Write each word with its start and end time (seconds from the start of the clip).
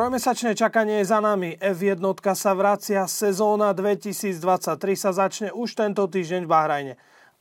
Trojmesačné 0.00 0.56
čakanie 0.56 1.04
je 1.04 1.12
za 1.12 1.20
nami. 1.20 1.60
F1 1.60 2.00
sa 2.32 2.56
vracia, 2.56 3.04
sezóna 3.04 3.76
2023 3.76 4.32
sa 4.96 5.12
začne 5.12 5.52
už 5.52 5.76
tento 5.76 6.08
týždeň 6.08 6.48
v 6.48 6.52
Bahrajne. 6.56 6.94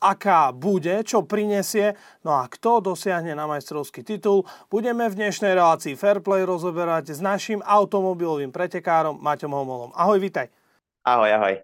Aká 0.04 0.52
bude, 0.52 0.92
čo 1.08 1.24
prinesie, 1.24 1.96
no 2.20 2.36
a 2.36 2.52
kto 2.52 2.84
dosiahne 2.84 3.32
na 3.32 3.48
majstrovský 3.48 4.04
titul, 4.04 4.44
budeme 4.68 5.08
v 5.08 5.24
dnešnej 5.24 5.56
relácii 5.56 5.96
Fairplay 5.96 6.44
rozoberať 6.44 7.16
s 7.16 7.24
našim 7.24 7.64
automobilovým 7.64 8.52
pretekárom 8.52 9.16
Maťom 9.24 9.56
Homolom. 9.56 9.96
Ahoj, 9.96 10.20
vitaj. 10.20 10.52
Ahoj, 11.08 11.32
ahoj. 11.32 11.64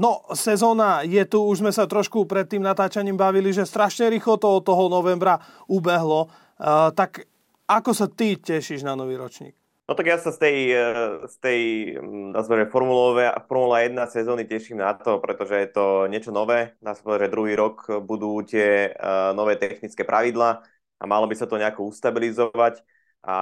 No, 0.00 0.24
sezóna 0.32 1.04
je 1.04 1.20
tu, 1.28 1.44
už 1.44 1.60
sme 1.60 1.68
sa 1.68 1.84
trošku 1.84 2.24
pred 2.24 2.48
tým 2.48 2.64
natáčaním 2.64 3.20
bavili, 3.20 3.52
že 3.52 3.68
strašne 3.68 4.08
rýchlo 4.08 4.40
to 4.40 4.48
od 4.48 4.64
toho 4.64 4.88
novembra 4.88 5.36
ubehlo. 5.68 6.32
Uh, 6.56 6.88
tak 6.96 7.28
ako 7.68 7.92
sa 7.92 8.08
ty 8.08 8.40
tešíš 8.40 8.88
na 8.88 8.96
nový 8.96 9.20
ročník? 9.20 9.59
No 9.90 9.98
tak 9.98 10.06
ja 10.06 10.22
sa 10.22 10.30
z 10.30 10.38
tej, 10.38 10.58
eh, 10.70 11.26
z 11.26 11.36
tej 11.42 11.60
mm, 11.98 12.30
nazveme, 12.30 12.70
Formula 12.70 13.82
1 13.82 14.06
sezóny 14.06 14.46
teším 14.46 14.78
na 14.78 14.94
to, 14.94 15.18
pretože 15.18 15.54
je 15.58 15.68
to 15.74 16.06
niečo 16.06 16.30
nové. 16.30 16.78
Dá 16.78 16.94
sa 16.94 17.02
povedať, 17.02 17.26
že 17.26 17.34
druhý 17.34 17.58
rok 17.58 17.90
budú 18.06 18.38
tie 18.46 18.94
uh, 18.94 19.34
nové 19.34 19.58
technické 19.58 20.06
pravidla 20.06 20.62
a 20.94 21.04
malo 21.10 21.26
by 21.26 21.34
sa 21.34 21.50
to 21.50 21.58
nejako 21.58 21.90
ustabilizovať. 21.90 22.86
A 23.26 23.34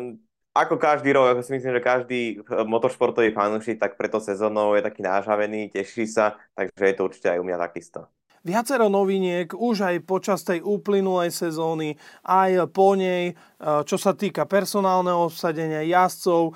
mm, 0.00 0.16
ako 0.56 0.80
každý 0.80 1.12
rok, 1.12 1.36
ako 1.36 1.44
si 1.44 1.60
myslím, 1.60 1.72
že 1.76 1.84
každý 1.84 2.20
eh, 2.40 2.64
motoršportový 2.64 3.36
fanúšik, 3.36 3.76
tak 3.76 4.00
preto 4.00 4.16
sezónou 4.16 4.72
je 4.80 4.80
taký 4.80 5.04
nážavený, 5.04 5.68
teší 5.76 6.08
sa, 6.08 6.40
takže 6.56 6.88
je 6.88 6.94
to 6.96 7.04
určite 7.04 7.28
aj 7.36 7.40
u 7.40 7.44
mňa 7.44 7.58
takisto 7.60 8.15
viacero 8.46 8.86
noviniek 8.86 9.50
už 9.50 9.90
aj 9.90 9.96
počas 10.06 10.46
tej 10.46 10.62
uplynulej 10.62 11.34
sezóny, 11.34 11.98
aj 12.22 12.70
po 12.70 12.94
nej, 12.94 13.34
e, 13.34 13.64
čo 13.82 13.98
sa 13.98 14.14
týka 14.14 14.46
personálneho 14.46 15.26
obsadenia 15.26 15.82
jazdcov, 15.82 16.42
e, 16.46 16.52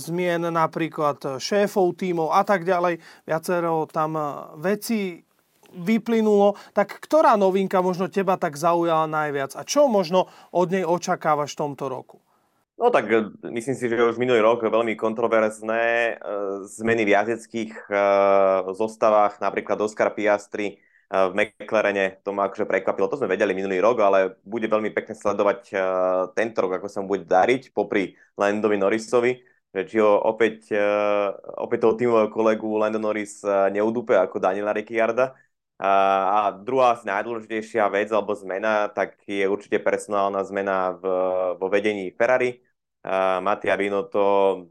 zmien 0.00 0.48
napríklad 0.48 1.36
šéfov 1.36 1.92
tímov 2.00 2.32
a 2.32 2.40
tak 2.40 2.64
ďalej. 2.64 2.96
Viacero 3.28 3.84
tam 3.92 4.16
e, 4.16 4.24
veci 4.64 5.20
vyplynulo. 5.76 6.56
Tak 6.72 7.04
ktorá 7.04 7.36
novinka 7.36 7.84
možno 7.84 8.08
teba 8.08 8.40
tak 8.40 8.56
zaujala 8.56 9.04
najviac 9.04 9.52
a 9.60 9.62
čo 9.68 9.92
možno 9.92 10.32
od 10.56 10.72
nej 10.72 10.88
očakávaš 10.88 11.52
v 11.52 11.60
tomto 11.68 11.92
roku? 11.92 12.16
No 12.76 12.92
tak 12.92 13.08
myslím 13.44 13.72
si, 13.72 13.88
že 13.88 13.96
už 13.96 14.20
minulý 14.20 14.44
rok 14.44 14.60
veľmi 14.60 15.00
kontroverzné 15.00 16.16
zmeny 16.68 17.08
v 17.08 17.12
jazdeckých 17.16 17.72
zostavách, 18.76 19.40
napríklad 19.40 19.80
Oscar 19.80 20.12
Piastri 20.12 20.76
v 21.06 21.32
McLarene, 21.38 22.18
to 22.26 22.34
ma 22.34 22.50
akože 22.50 22.66
prekvapilo, 22.66 23.06
to 23.06 23.18
sme 23.22 23.30
vedeli 23.30 23.54
minulý 23.54 23.78
rok, 23.78 24.02
ale 24.02 24.42
bude 24.42 24.66
veľmi 24.66 24.90
pekne 24.90 25.14
sledovať 25.14 25.60
uh, 25.70 25.80
tento 26.34 26.66
rok, 26.66 26.82
ako 26.82 26.88
sa 26.90 26.98
mu 26.98 27.14
bude 27.14 27.22
dariť 27.22 27.70
popri 27.70 28.18
Landovi 28.34 28.74
Norrisovi, 28.74 29.38
že 29.70 29.86
či 29.86 30.02
ho 30.02 30.18
opäť, 30.18 30.74
uh, 30.74 31.30
opäť 31.62 31.86
toho 31.86 31.94
tímového 31.94 32.26
kolegu 32.26 32.66
Landon 32.74 33.06
Norris 33.06 33.38
uh, 33.46 33.70
neudúpe 33.70 34.18
ako 34.18 34.42
Daniela 34.42 34.74
Ricciarda. 34.74 35.38
Uh, 35.78 35.86
a 36.26 36.38
druhá 36.56 36.98
najdôležitejšia 36.98 37.86
vec 37.92 38.10
alebo 38.10 38.34
zmena, 38.34 38.90
tak 38.90 39.20
je 39.30 39.46
určite 39.46 39.78
personálna 39.78 40.42
zmena 40.42 40.96
v, 40.98 41.04
vo 41.54 41.66
vedení 41.70 42.10
Ferrari. 42.18 42.58
Uh, 43.06 43.38
Mattia 43.38 43.78
Binotto 43.78 44.66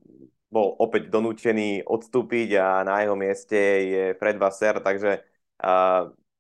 bol 0.52 0.68
opäť 0.84 1.08
donútený 1.08 1.80
odstúpiť 1.88 2.60
a 2.60 2.84
na 2.84 3.08
jeho 3.08 3.16
mieste 3.16 3.56
je 3.88 4.04
Fred 4.20 4.36
Vasser, 4.36 4.84
takže 4.84 5.24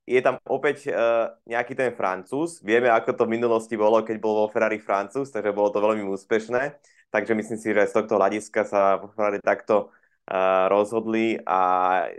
je 0.06 0.22
tam 0.22 0.38
opäť 0.46 0.94
uh, 0.94 1.34
nejaký 1.50 1.74
ten 1.74 1.90
Francúz. 1.98 2.62
Vieme, 2.62 2.94
ako 2.94 3.18
to 3.18 3.26
v 3.26 3.42
minulosti 3.42 3.74
bolo, 3.74 4.06
keď 4.06 4.22
bol 4.22 4.46
vo 4.46 4.48
Ferrari 4.54 4.78
Francúz, 4.78 5.34
takže 5.34 5.50
bolo 5.50 5.74
to 5.74 5.82
veľmi 5.82 6.06
úspešné. 6.06 6.78
Takže 7.10 7.34
myslím 7.34 7.58
si, 7.58 7.74
že 7.74 7.90
z 7.90 7.96
tohto 7.98 8.22
hľadiska 8.22 8.62
sa 8.70 9.02
vo 9.02 9.10
Ferrari 9.10 9.42
takto 9.42 9.90
uh, 9.90 10.70
rozhodli 10.70 11.42
a 11.42 11.60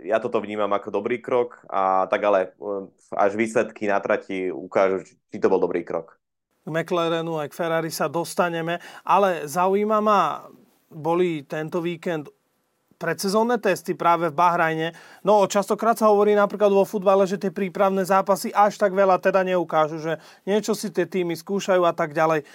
ja 0.03 0.19
toto 0.19 0.43
vnímam 0.43 0.71
ako 0.75 0.91
dobrý 0.91 1.23
krok, 1.23 1.63
a 1.71 2.11
tak 2.11 2.27
ale 2.27 2.51
uh, 2.59 2.91
až 3.15 3.39
výsledky 3.39 3.87
na 3.87 4.03
trati 4.03 4.51
ukážu, 4.51 5.07
či, 5.07 5.39
to 5.39 5.47
bol 5.47 5.63
dobrý 5.63 5.87
krok. 5.87 6.19
K 6.67 6.69
McLarenu 6.75 7.39
aj 7.39 7.55
k 7.55 7.57
Ferrari 7.63 7.87
sa 7.87 8.11
dostaneme, 8.11 8.83
ale 9.07 9.47
zaujíma 9.47 10.03
ma, 10.03 10.43
boli 10.91 11.47
tento 11.47 11.79
víkend 11.79 12.27
predsezónne 12.97 13.61
testy 13.61 13.93
práve 13.93 14.33
v 14.33 14.37
Bahrajne. 14.37 14.87
No 15.21 15.45
častokrát 15.45 15.95
sa 15.95 16.09
hovorí 16.09 16.33
napríklad 16.33 16.73
vo 16.73 16.83
futbale, 16.83 17.29
že 17.29 17.37
tie 17.37 17.53
prípravné 17.53 18.03
zápasy 18.03 18.49
až 18.51 18.81
tak 18.81 18.91
veľa 18.97 19.21
teda 19.21 19.45
neukážu, 19.45 20.01
že 20.01 20.17
niečo 20.43 20.73
si 20.73 20.89
tie 20.89 21.05
týmy 21.05 21.37
skúšajú 21.37 21.85
a 21.85 21.93
tak 21.93 22.17
ďalej. 22.17 22.43
E, 22.43 22.45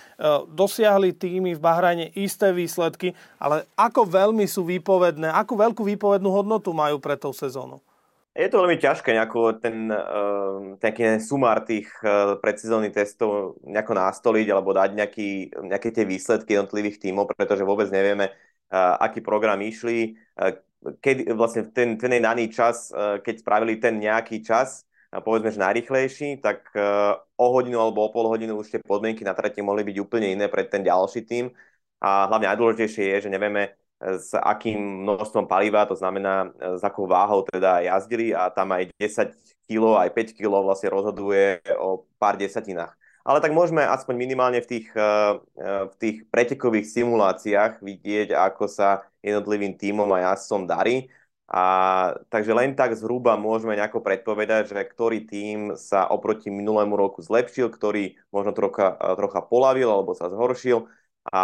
dosiahli 0.51 1.15
týmy 1.15 1.55
v 1.57 1.65
Bahrajne 1.65 2.07
isté 2.19 2.51
výsledky, 2.51 3.15
ale 3.39 3.65
ako 3.79 4.05
veľmi 4.05 4.45
sú 4.45 4.67
výpovedné, 4.67 5.31
akú 5.31 5.55
veľkú 5.55 5.87
výpovednú 5.87 6.29
hodnotu 6.29 6.75
majú 6.75 6.99
pre 6.99 7.15
tou 7.15 7.31
sezónou? 7.31 7.81
Je 8.33 8.49
to 8.49 8.65
veľmi 8.65 8.81
ťažké 8.81 9.13
nejako 9.13 9.61
ten, 9.61 9.93
uh, 9.93 10.73
ten 10.81 11.21
sumár 11.21 11.69
tých 11.69 11.85
uh, 12.01 12.41
predsezónnych 12.41 12.97
testov 12.97 13.61
nejako 13.61 13.93
nastoliť 13.93 14.49
alebo 14.49 14.73
dať 14.73 14.97
nejaký, 14.97 15.31
nejaké 15.69 15.93
tie 15.93 16.09
výsledky 16.09 16.57
jednotlivých 16.57 16.97
tímov, 16.97 17.29
pretože 17.29 17.61
vôbec 17.61 17.93
nevieme, 17.93 18.33
aký 18.72 19.21
program 19.21 19.60
išli, 19.60 20.16
keď 20.81 21.37
vlastne 21.37 21.69
ten, 21.71 22.00
ten 22.00 22.16
daný 22.19 22.49
čas, 22.49 22.88
keď 22.97 23.34
spravili 23.44 23.77
ten 23.77 24.00
nejaký 24.00 24.41
čas, 24.41 24.88
povedzme, 25.12 25.53
že 25.53 25.60
najrychlejší, 25.60 26.41
tak 26.41 26.72
o 27.37 27.47
hodinu 27.53 27.77
alebo 27.77 28.09
o 28.09 28.12
pol 28.12 28.32
hodinu 28.32 28.56
už 28.56 28.72
tie 28.72 28.81
podmienky 28.81 29.22
na 29.28 29.37
trate 29.37 29.61
mohli 29.61 29.84
byť 29.84 29.97
úplne 30.00 30.32
iné 30.32 30.49
pre 30.49 30.65
ten 30.65 30.81
ďalší 30.81 31.28
tým. 31.28 31.53
A 32.00 32.27
hlavne 32.27 32.50
najdôležitejšie 32.50 33.05
je, 33.15 33.19
že 33.28 33.31
nevieme, 33.31 33.77
s 34.03 34.34
akým 34.34 35.06
množstvom 35.06 35.47
paliva, 35.47 35.87
to 35.87 35.94
znamená 35.94 36.50
s 36.59 36.82
akou 36.82 37.06
váhou 37.06 37.47
teda 37.47 37.78
jazdili 37.87 38.34
a 38.34 38.50
tam 38.50 38.75
aj 38.75 38.91
10 38.99 39.31
kg, 39.71 40.03
aj 40.03 40.11
5 40.11 40.34
kg 40.34 40.66
vlastne 40.66 40.91
rozhoduje 40.91 41.62
o 41.78 42.03
pár 42.19 42.34
desatinách 42.34 42.99
ale 43.22 43.38
tak 43.38 43.55
môžeme 43.55 43.83
aspoň 43.87 44.15
minimálne 44.19 44.59
v 44.62 44.69
tých, 44.69 44.88
eh, 44.94 45.03
eh, 45.59 45.84
v 45.91 45.94
tých 45.99 46.16
pretekových 46.28 46.87
simuláciách 46.91 47.83
vidieť, 47.83 48.34
ako 48.34 48.66
sa 48.66 49.06
jednotlivým 49.22 49.78
tímom 49.78 50.10
a 50.10 50.34
jazdcom 50.34 50.66
darí. 50.66 51.06
A 51.53 51.62
takže 52.32 52.56
len 52.56 52.72
tak 52.72 52.97
zhruba 52.97 53.37
môžeme 53.37 53.77
nejako 53.77 54.00
predpovedať, 54.00 54.72
že 54.72 54.81
ktorý 54.88 55.28
tím 55.28 55.77
sa 55.77 56.09
oproti 56.09 56.49
minulému 56.49 56.97
roku 56.97 57.21
zlepšil, 57.21 57.69
ktorý 57.69 58.16
možno 58.34 58.50
trocha, 58.56 58.97
eh, 58.99 59.15
trocha 59.15 59.41
polavil 59.47 59.87
alebo 59.91 60.15
sa 60.19 60.27
zhoršil 60.32 60.88
a, 61.31 61.43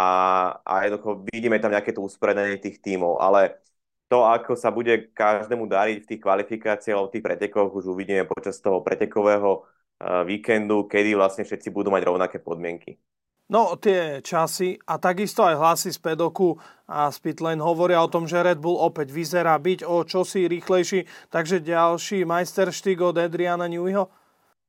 a 0.67 0.73
jednoducho 0.83 1.23
vidíme 1.31 1.55
tam 1.63 1.71
nejaké 1.71 1.95
to 1.95 2.03
uspredenie 2.03 2.59
tých 2.59 2.83
tímov, 2.83 3.23
ale 3.23 3.63
to, 4.11 4.25
ako 4.25 4.57
sa 4.57 4.73
bude 4.73 5.13
každému 5.15 5.69
dariť 5.69 5.97
v 6.03 6.09
tých 6.09 6.21
kvalifikáciách 6.25 6.95
alebo 6.97 7.09
v 7.13 7.15
tých 7.15 7.25
pretekoch, 7.29 7.69
už 7.71 7.85
uvidíme 7.93 8.25
počas 8.27 8.59
toho 8.59 8.81
pretekového 8.83 9.63
víkendu, 9.99 10.87
kedy 10.87 11.15
vlastne 11.15 11.43
všetci 11.43 11.75
budú 11.75 11.91
mať 11.91 12.03
rovnaké 12.07 12.37
podmienky. 12.39 12.95
No, 13.49 13.73
tie 13.81 14.21
časy 14.21 14.77
a 14.85 15.01
takisto 15.01 15.41
aj 15.41 15.57
hlasy 15.57 15.89
z 15.89 15.97
pedoku 15.97 16.61
a 16.85 17.09
z 17.09 17.17
pitlane 17.17 17.57
hovoria 17.57 17.97
o 17.97 18.11
tom, 18.11 18.29
že 18.29 18.45
Red 18.45 18.61
Bull 18.61 18.77
opäť 18.77 19.09
vyzerá 19.09 19.57
byť 19.57 19.89
o 19.89 20.05
čosi 20.05 20.45
rýchlejší, 20.45 21.09
takže 21.33 21.65
ďalší 21.65 22.29
majsterštík 22.29 23.01
od 23.01 23.17
Adriana 23.17 23.65
Neweyho? 23.65 24.05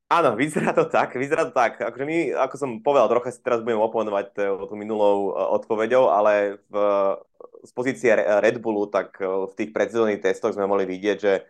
Áno, 0.09 0.33
vyzerá 0.33 0.73
to 0.73 0.89
tak, 0.89 1.13
vyzerá 1.13 1.47
to 1.47 1.55
tak. 1.55 1.77
Akože 1.77 2.09
my, 2.09 2.33
ako 2.41 2.57
som 2.57 2.71
povedal, 2.81 3.13
trocha 3.13 3.31
si 3.31 3.45
teraz 3.45 3.61
budem 3.61 3.85
oponovať 3.85 4.27
tú 4.67 4.75
minulou 4.75 5.31
e, 5.31 5.45
odpoveďou, 5.61 6.09
ale 6.09 6.59
v, 6.73 6.75
z 7.63 7.71
pozície 7.77 8.11
Red 8.17 8.65
Bullu, 8.65 8.89
tak 8.89 9.21
v 9.21 9.53
tých 9.61 9.77
predsezónnych 9.77 10.25
testoch 10.25 10.57
sme 10.57 10.65
mohli 10.65 10.89
vidieť, 10.89 11.17
že 11.21 11.45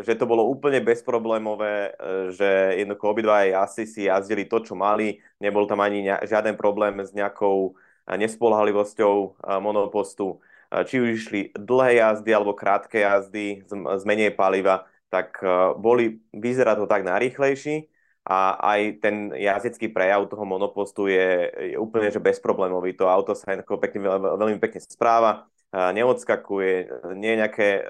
že 0.00 0.16
to 0.16 0.24
bolo 0.24 0.48
úplne 0.48 0.80
bezproblémové, 0.80 1.92
e, 1.92 2.32
že 2.32 2.80
jednoducho 2.80 3.06
obidva 3.12 3.44
asi 3.60 3.84
si 3.84 4.08
jazdili 4.08 4.48
to, 4.48 4.64
čo 4.64 4.72
mali, 4.72 5.20
nebol 5.44 5.68
tam 5.68 5.84
ani 5.84 6.08
žiaden 6.24 6.56
problém 6.56 7.04
s 7.04 7.12
nejakou 7.12 7.76
e, 8.08 8.16
nespolahlivosťou 8.16 9.44
monopostu. 9.60 10.40
Či 10.72 11.04
už 11.04 11.08
išli 11.12 11.40
dlhé 11.52 12.00
jazdy 12.00 12.32
alebo 12.32 12.56
krátke 12.56 13.04
jazdy 13.04 13.60
z 13.68 14.02
menej 14.08 14.32
paliva, 14.32 14.88
tak 15.12 15.36
boli, 15.76 16.16
vyzerá 16.32 16.72
to 16.72 16.88
tak 16.88 17.04
najrýchlejší 17.04 17.92
a 18.24 18.56
aj 18.56 18.80
ten 19.04 19.36
jazdecký 19.36 19.92
prejav 19.92 20.30
toho 20.32 20.48
monopostu 20.48 21.12
je, 21.12 21.52
je 21.74 21.76
úplne 21.76 22.08
že 22.08 22.22
bezproblémový. 22.22 22.96
To 22.96 23.10
auto 23.10 23.36
sa 23.36 23.52
pekne, 23.58 24.00
veľmi 24.16 24.56
pekne 24.62 24.80
správa, 24.80 25.44
neodskakuje, 25.72 26.72
nie 27.16 27.32
nejaké, 27.40 27.80
e, 27.80 27.82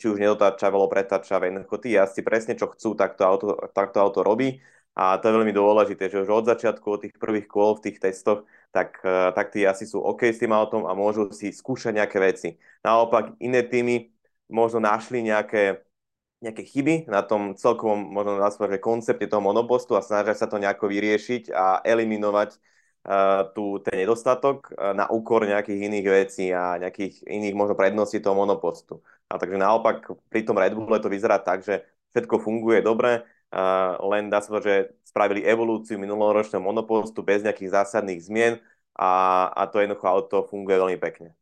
či 0.00 0.08
už 0.08 0.16
nedotáčavé 0.16 0.72
alebo 0.72 0.88
pretáčavé, 0.88 1.52
jednoducho 1.52 1.76
tí 1.84 1.92
jazdci 1.92 2.20
presne 2.24 2.56
čo 2.56 2.72
chcú, 2.72 2.96
tak 2.96 3.20
to 3.20 3.22
auto, 3.28 3.46
tak 3.76 3.92
to 3.92 4.00
auto 4.00 4.24
robí 4.24 4.64
a 4.96 5.16
to 5.20 5.28
je 5.28 5.36
veľmi 5.36 5.52
dôležité, 5.52 6.08
že 6.08 6.24
už 6.24 6.28
od 6.32 6.48
začiatku, 6.48 6.84
od 6.84 7.00
tých 7.04 7.14
prvých 7.16 7.48
kôl 7.48 7.76
v 7.76 7.84
tých 7.88 8.00
testoch, 8.00 8.48
tak, 8.72 9.00
e, 9.04 9.32
tak 9.36 9.52
tí 9.52 9.64
asi 9.68 9.84
sú 9.84 10.00
OK 10.00 10.32
s 10.32 10.40
tým 10.40 10.56
autom 10.56 10.88
a 10.88 10.96
môžu 10.96 11.28
si 11.36 11.52
skúšať 11.52 11.96
nejaké 12.00 12.16
veci. 12.16 12.48
Naopak 12.80 13.36
iné 13.44 13.60
týmy 13.64 14.08
možno 14.48 14.80
našli 14.80 15.20
nejaké, 15.20 15.84
nejaké 16.40 16.64
chyby 16.64 17.12
na 17.12 17.20
tom 17.20 17.52
celkovom 17.52 18.08
možno 18.08 18.40
nazvať, 18.40 18.76
že 18.76 18.84
koncepte 18.84 19.28
toho 19.28 19.44
monopostu 19.44 19.96
a 19.96 20.04
snažia 20.04 20.32
sa 20.32 20.48
to 20.48 20.56
nejako 20.56 20.88
vyriešiť 20.88 21.52
a 21.52 21.84
eliminovať 21.84 22.56
tu 23.54 23.82
ten 23.82 23.98
nedostatok 23.98 24.70
na 24.94 25.10
úkor 25.10 25.42
nejakých 25.42 25.90
iných 25.90 26.06
vecí 26.06 26.54
a 26.54 26.78
nejakých 26.78 27.26
iných 27.26 27.54
možno 27.58 27.74
predností 27.74 28.22
toho 28.22 28.38
monopostu. 28.38 29.02
A 29.26 29.42
takže 29.42 29.58
naopak 29.58 30.06
pri 30.30 30.46
tom 30.46 30.54
Red 30.54 30.78
Bulle 30.78 31.02
to 31.02 31.10
vyzerá 31.10 31.42
tak, 31.42 31.66
že 31.66 31.82
všetko 32.14 32.38
funguje 32.38 32.78
dobre, 32.78 33.26
len 34.00 34.30
dá 34.30 34.38
sa 34.38 34.62
že 34.62 34.94
spravili 35.02 35.42
evolúciu 35.42 35.98
minuloročného 35.98 36.62
monopostu 36.62 37.20
bez 37.26 37.42
nejakých 37.42 37.74
zásadných 37.74 38.22
zmien 38.22 38.54
a, 38.96 39.50
a 39.50 39.66
to 39.66 39.82
jednoducho 39.82 40.06
auto 40.08 40.36
funguje 40.46 40.78
veľmi 40.78 40.98
pekne. 41.02 41.34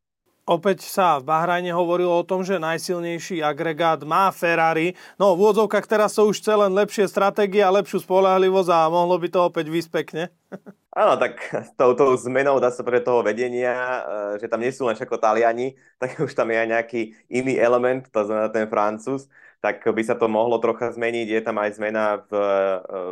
Opäť 0.50 0.82
sa 0.82 1.22
v 1.22 1.30
Bahrajne 1.30 1.70
hovorilo 1.70 2.10
o 2.10 2.26
tom, 2.26 2.42
že 2.42 2.58
najsilnejší 2.58 3.38
agregát 3.38 4.02
má 4.02 4.26
Ferrari. 4.34 4.98
No 5.14 5.38
v 5.38 5.46
úvodzovkách 5.46 5.86
teraz 5.86 6.18
sú 6.18 6.34
už 6.34 6.42
celé 6.42 6.66
lepšie 6.66 7.06
stratégie 7.06 7.62
a 7.62 7.70
lepšiu 7.70 8.02
spolahlivosť 8.02 8.66
a 8.74 8.90
mohlo 8.90 9.14
by 9.14 9.30
to 9.30 9.46
opäť 9.46 9.70
vysť 9.70 9.90
pekne. 9.94 10.22
Áno, 10.90 11.14
tak 11.22 11.38
touto 11.78 12.18
zmenou 12.18 12.58
dá 12.58 12.74
sa 12.74 12.82
pre 12.82 12.98
toho 12.98 13.22
vedenia, 13.22 13.78
e, 13.78 14.42
že 14.42 14.50
tam 14.50 14.58
nie 14.58 14.74
sú 14.74 14.90
len 14.90 14.98
všetko 14.98 15.22
Taliani, 15.22 15.78
tak 16.02 16.18
už 16.18 16.34
tam 16.34 16.50
je 16.50 16.58
aj 16.58 16.66
nejaký 16.66 17.14
iný 17.30 17.54
element, 17.54 18.10
to 18.10 18.26
znamená 18.26 18.50
ten 18.50 18.66
Francúz 18.66 19.30
tak 19.60 19.84
by 19.84 20.00
sa 20.00 20.16
to 20.16 20.24
mohlo 20.24 20.56
trocha 20.56 20.88
zmeniť. 20.88 21.28
Je 21.28 21.40
tam 21.44 21.60
aj 21.60 21.76
zmena 21.76 22.24
v, 22.24 22.32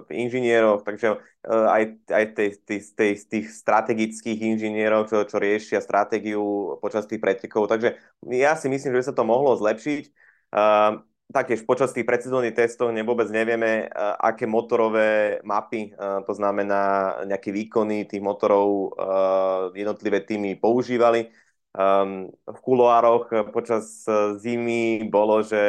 v 0.04 0.08
inžinieroch, 0.16 0.80
takže 0.80 1.08
e, 1.12 1.18
aj, 1.44 1.82
aj 2.08 2.24
tej, 2.32 2.48
tej, 2.64 2.80
tej, 2.96 3.12
tých 3.28 3.46
strategických 3.52 4.40
inžinierov, 4.56 5.12
čo, 5.12 5.28
čo 5.28 5.36
riešia 5.36 5.84
stratégiu 5.84 6.76
počas 6.80 7.04
tých 7.04 7.20
pretekov. 7.20 7.68
Takže 7.68 8.00
ja 8.32 8.56
si 8.56 8.72
myslím, 8.72 8.96
že 8.96 9.00
by 9.04 9.06
sa 9.12 9.16
to 9.16 9.28
mohlo 9.28 9.52
zlepšiť. 9.60 10.04
Uh, 10.48 11.04
taktiež 11.28 11.60
počas 11.68 11.92
tých 11.92 12.08
predsezónnych 12.08 12.56
testov 12.56 12.88
vôbec 13.04 13.28
nevieme, 13.28 13.84
uh, 13.84 14.16
aké 14.16 14.48
motorové 14.48 15.44
mapy, 15.44 15.92
to 16.24 16.32
znamená 16.32 17.12
nejaké 17.28 17.52
výkony 17.52 18.08
tých 18.08 18.24
motorov 18.24 18.96
jednotlivé 19.76 20.24
týmy 20.24 20.56
používali. 20.56 21.28
Um, 21.76 22.32
v 22.48 22.58
kuloároch 22.64 23.28
počas 23.52 24.02
e, 24.08 24.40
zimy 24.40 25.04
bolo, 25.12 25.44
že 25.44 25.60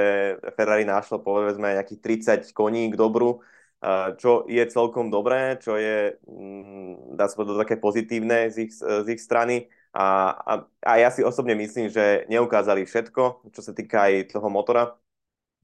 Ferrari 0.55 0.87
našlo 0.87 1.19
povedzme 1.19 1.75
nejakých 1.75 2.47
30 2.49 2.55
koní 2.55 2.87
k 2.89 2.95
dobru, 2.95 3.43
uh, 3.83 4.15
čo 4.15 4.47
je 4.47 4.63
celkom 4.71 5.11
dobré, 5.11 5.59
čo 5.59 5.75
je, 5.75 6.15
um, 6.25 7.13
dá 7.19 7.27
sa 7.27 7.35
povedať, 7.35 7.67
také 7.67 7.75
pozitívne 7.77 8.47
z 8.47 8.55
ich, 8.65 8.73
z 8.79 9.07
ich 9.11 9.21
strany. 9.21 9.67
A, 9.91 10.33
a, 10.39 10.53
a 10.87 10.91
ja 10.97 11.09
si 11.11 11.19
osobne 11.21 11.53
myslím, 11.59 11.91
že 11.91 12.25
neukázali 12.31 12.87
všetko, 12.87 13.51
čo 13.51 13.61
sa 13.61 13.75
týka 13.75 14.07
aj 14.07 14.33
toho 14.33 14.47
motora. 14.47 14.95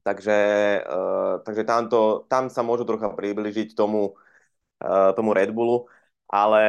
Takže, 0.04 0.38
uh, 0.86 1.42
takže 1.42 1.66
tamto, 1.66 2.28
tam 2.30 2.52
sa 2.52 2.62
môžu 2.62 2.86
trocha 2.86 3.10
približiť 3.10 3.74
tomu, 3.74 4.14
uh, 4.84 5.10
tomu 5.16 5.34
Red 5.34 5.50
Bullu, 5.50 5.90
ale 6.30 6.62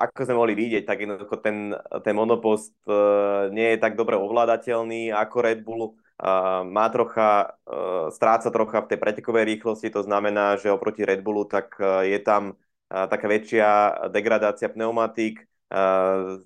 ako 0.00 0.24
sme 0.24 0.40
mohli 0.40 0.56
vidieť, 0.56 0.88
tak 0.88 1.04
jednoducho 1.04 1.36
ten, 1.44 1.76
ten 2.00 2.16
monopost 2.16 2.72
uh, 2.88 3.52
nie 3.52 3.76
je 3.76 3.78
tak 3.78 4.00
dobre 4.00 4.16
ovládateľný 4.16 5.12
ako 5.12 5.36
Red 5.44 5.60
Bull. 5.60 6.00
Uh, 6.20 6.64
má 6.68 6.88
trocha, 6.88 7.56
uh, 7.68 8.08
stráca 8.12 8.48
trocha 8.48 8.84
v 8.84 8.92
tej 8.92 8.98
pretekovej 9.00 9.44
rýchlosti, 9.56 9.88
to 9.92 10.04
znamená, 10.04 10.56
že 10.56 10.72
oproti 10.72 11.04
Red 11.04 11.20
Bullu 11.24 11.48
tak 11.48 11.76
uh, 11.80 12.04
je 12.04 12.16
tam 12.20 12.56
uh, 12.56 13.08
taká 13.08 13.24
väčšia 13.24 13.68
degradácia 14.12 14.68
pneumatík, 14.68 15.44
uh, 15.72 16.44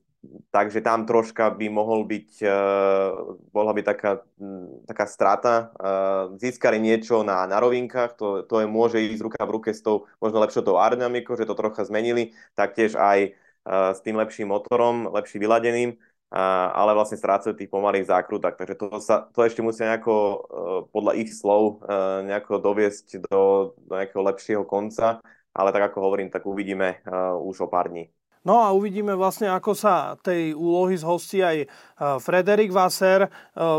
takže 0.54 0.78
tam 0.78 1.10
troška 1.10 1.50
by 1.54 1.66
mohol 1.74 2.06
byť, 2.06 2.30
uh, 2.46 3.34
mohla 3.50 3.72
byť 3.74 3.84
taká, 3.86 4.22
taká 4.86 5.06
strata. 5.10 5.74
Uh, 5.74 6.38
získali 6.38 6.78
niečo 6.78 7.26
na, 7.26 7.42
na 7.46 7.58
rovinkách, 7.58 8.14
to, 8.14 8.46
to 8.46 8.62
je, 8.62 8.66
môže 8.70 8.98
ísť 8.98 9.26
ruka 9.26 9.42
v 9.42 9.54
ruke 9.58 9.70
s 9.74 9.82
tou 9.82 10.06
možno 10.22 10.38
lepšou 10.38 10.62
tou 10.62 10.78
aerodynamikou, 10.78 11.34
že 11.34 11.46
to 11.46 11.58
trocha 11.58 11.82
zmenili, 11.82 12.30
taktiež 12.54 12.94
aj 12.94 13.34
s 13.64 13.99
tým 14.05 14.16
lepším 14.20 14.52
motorom, 14.52 15.08
lepší 15.08 15.40
vyladeným, 15.40 15.96
ale 16.75 16.90
vlastne 16.99 17.14
strácajú 17.14 17.55
tých 17.55 17.70
pomalých 17.70 18.11
zákrutách. 18.11 18.58
Takže 18.58 18.75
to, 18.75 18.87
sa, 18.99 19.31
to 19.31 19.46
ešte 19.46 19.62
musia 19.62 19.87
nejako 19.87 20.14
e, 20.14 20.37
podľa 20.90 21.12
ich 21.14 21.31
slov 21.31 21.78
e, 21.78 21.94
nejako 22.26 22.58
doviesť 22.58 23.31
do, 23.31 23.72
do 23.78 23.93
nejakého 23.94 24.22
lepšieho 24.26 24.64
konca, 24.66 25.22
ale 25.55 25.70
tak 25.70 25.94
ako 25.94 26.11
hovorím, 26.11 26.34
tak 26.34 26.43
uvidíme 26.43 26.99
e, 26.99 27.14
už 27.38 27.64
o 27.64 27.69
pár 27.70 27.87
dní. 27.87 28.11
No 28.44 28.61
a 28.61 28.76
uvidíme 28.76 29.17
vlastne, 29.17 29.49
ako 29.49 29.73
sa 29.73 30.20
tej 30.20 30.52
úlohy 30.52 31.00
zhostí 31.00 31.41
aj 31.41 31.64
Frederik 32.20 32.76
Vasser. 32.76 33.32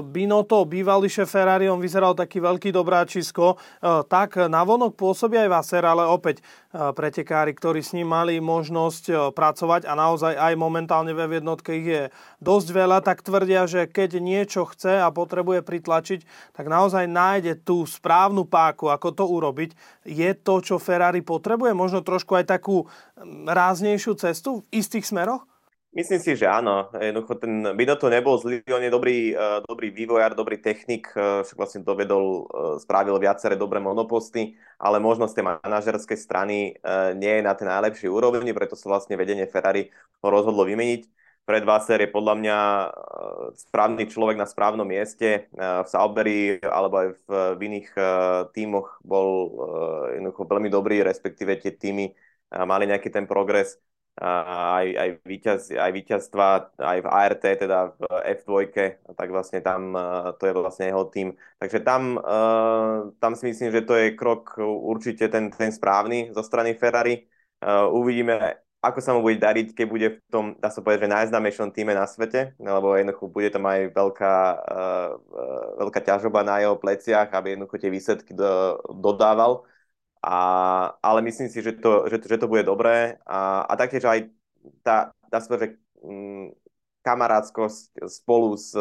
Binotto, 0.09 0.65
bývalý 0.65 1.05
šéf 1.05 1.29
Ferrari, 1.29 1.69
on 1.69 1.77
vyzeral 1.77 2.17
taký 2.17 2.41
veľký 2.41 2.73
dobráčisko. 2.73 3.61
Tak 4.09 4.49
navonok 4.49 4.97
pôsobí 4.97 5.37
aj 5.37 5.53
Vasser, 5.53 5.85
ale 5.85 6.09
opäť 6.09 6.41
pretekári, 6.75 7.53
ktorí 7.53 7.85
s 7.85 7.95
ním 7.95 8.11
mali 8.11 8.35
možnosť 8.43 9.03
e, 9.07 9.13
pracovať 9.31 9.87
a 9.87 9.95
naozaj 9.95 10.35
aj 10.35 10.53
momentálne 10.59 11.15
ve 11.15 11.39
jednotke 11.39 11.71
ich 11.71 11.87
je 11.87 12.03
dosť 12.43 12.67
veľa, 12.75 12.99
tak 12.99 13.23
tvrdia, 13.23 13.63
že 13.63 13.87
keď 13.87 14.19
niečo 14.19 14.67
chce 14.67 14.99
a 14.99 15.07
potrebuje 15.07 15.63
pritlačiť, 15.63 16.51
tak 16.51 16.67
naozaj 16.67 17.07
nájde 17.07 17.63
tú 17.63 17.87
správnu 17.87 18.43
páku, 18.43 18.91
ako 18.91 19.07
to 19.15 19.23
urobiť. 19.23 19.71
Je 20.03 20.35
to, 20.35 20.59
čo 20.59 20.75
Ferrari 20.75 21.23
potrebuje? 21.23 21.71
Možno 21.71 22.03
trošku 22.03 22.35
aj 22.35 22.51
takú 22.51 22.91
ráznejšiu 23.23 24.19
cestu 24.19 24.61
v 24.61 24.83
istých 24.83 25.07
smeroch? 25.07 25.47
Myslím 25.95 26.19
si, 26.19 26.35
že 26.35 26.43
áno. 26.43 26.91
Jednoducho 26.91 27.39
ten 27.39 27.71
Binotto 27.71 28.11
nebol 28.11 28.35
zlý, 28.35 28.59
on 28.67 28.83
je 28.83 28.91
dobrý, 28.91 29.31
uh, 29.31 29.63
dobrý 29.63 29.95
vývojár, 29.95 30.35
dobrý 30.35 30.59
technik, 30.59 31.07
uh, 31.15 31.39
však 31.39 31.55
vlastne 31.55 31.87
dovedol, 31.87 32.23
uh, 32.43 32.75
spravil 32.83 33.15
viaceré 33.15 33.55
dobré 33.55 33.79
monoposty, 33.79 34.59
ale 34.75 34.99
možno 34.99 35.23
z 35.31 35.39
tej 35.39 35.47
manažerskej 35.47 36.19
strany 36.19 36.75
nie 37.15 37.33
je 37.39 37.47
na 37.47 37.55
tej 37.55 37.71
najlepšej 37.71 38.11
úrovni, 38.11 38.51
preto 38.51 38.75
sa 38.75 38.91
vlastne 38.91 39.15
vedenie 39.15 39.47
Ferrari 39.47 39.87
ho 40.19 40.27
rozhodlo 40.27 40.67
vymeniť. 40.67 41.07
Fred 41.47 41.63
Wasser 41.63 42.01
je 42.01 42.11
podľa 42.11 42.35
mňa 42.43 42.57
správny 43.69 44.09
človek 44.09 44.33
na 44.35 44.49
správnom 44.49 44.83
mieste. 44.83 45.45
V 45.53 45.87
Sauberi 45.87 46.57
alebo 46.59 47.05
aj 47.05 47.07
v, 47.23 47.61
iných 47.61 47.89
tímoch 48.51 48.97
bol 49.05 49.53
jednoducho 50.11 50.41
veľmi 50.43 50.73
dobrý, 50.73 51.05
respektíve 51.05 51.55
tie 51.61 51.77
týmy 51.77 52.09
mali 52.51 52.85
nejaký 52.89 53.09
ten 53.09 53.25
progres 53.25 53.79
aj, 54.15 54.85
aj, 54.95 55.09
víťaz, 55.27 55.75
aj 55.75 55.91
víťazstva 55.91 56.47
aj 56.79 56.97
v 57.03 57.07
ART, 57.11 57.43
teda 57.43 57.91
v 57.99 58.03
F2, 58.31 58.51
tak 59.11 59.27
vlastne 59.27 59.59
tam 59.59 59.91
to 60.39 60.43
je 60.47 60.53
vlastne 60.55 60.87
jeho 60.87 61.03
tým. 61.11 61.35
Takže 61.59 61.83
tam, 61.83 62.23
tam 63.19 63.31
si 63.35 63.43
myslím, 63.51 63.75
že 63.75 63.83
to 63.83 63.93
je 63.99 64.15
krok 64.15 64.55
určite 64.63 65.27
ten, 65.27 65.51
ten 65.51 65.67
správny 65.67 66.31
zo 66.31 66.47
strany 66.47 66.79
Ferrari. 66.79 67.27
Uvidíme, 67.91 68.63
ako 68.79 68.99
sa 69.03 69.11
mu 69.11 69.25
bude 69.25 69.35
dariť, 69.35 69.73
keď 69.75 69.87
bude 69.89 70.07
v 70.15 70.19
tom, 70.31 70.45
dá 70.63 70.71
sa 70.71 70.79
povedať, 70.79 71.09
že 71.09 71.15
najznámejšom 71.17 71.73
týme 71.75 71.91
na 71.91 72.07
svete, 72.07 72.55
lebo 72.55 72.95
jednoducho 72.95 73.27
bude 73.27 73.49
tam 73.51 73.67
aj 73.67 73.91
veľká, 73.91 74.35
veľká 75.81 75.99
ťažoba 76.05 76.45
na 76.45 76.63
jeho 76.63 76.79
pleciach, 76.79 77.33
aby 77.35 77.57
jednoducho 77.57 77.81
tie 77.83 77.91
výsledky 77.91 78.31
do, 78.31 78.79
dodával. 78.95 79.67
A, 80.25 80.37
ale 81.05 81.21
myslím 81.21 81.53
si, 81.53 81.61
že 81.61 81.77
to, 81.77 82.09
že, 82.09 82.17
že 82.17 82.41
to 82.41 82.49
bude 82.49 82.65
dobré. 82.65 83.21
A, 83.29 83.61
a 83.69 83.73
taktiež 83.77 84.09
aj 84.09 84.33
tá, 84.81 85.13
dá 85.29 85.37
sa 85.37 85.53
že 85.61 85.77
mm, 86.01 86.57
kamarátskosť 87.05 88.09
spolu 88.09 88.57
s, 88.57 88.73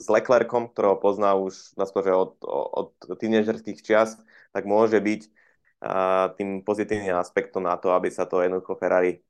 s 0.00 0.06
Leclercom, 0.08 0.72
ktorého 0.72 0.96
pozná 0.96 1.36
už 1.36 1.76
že 1.76 2.16
od, 2.16 2.40
od 2.48 2.88
tínežerských 3.20 3.84
čias, 3.84 4.16
tak 4.56 4.64
môže 4.64 4.96
byť 4.96 5.20
uh, 5.28 6.32
tým 6.40 6.64
pozitívnym 6.64 7.12
aspektom 7.20 7.68
na 7.68 7.76
to, 7.76 7.92
aby 7.92 8.08
sa 8.08 8.24
to 8.24 8.40
jednoducho 8.40 8.80
Ferrari 8.80 9.20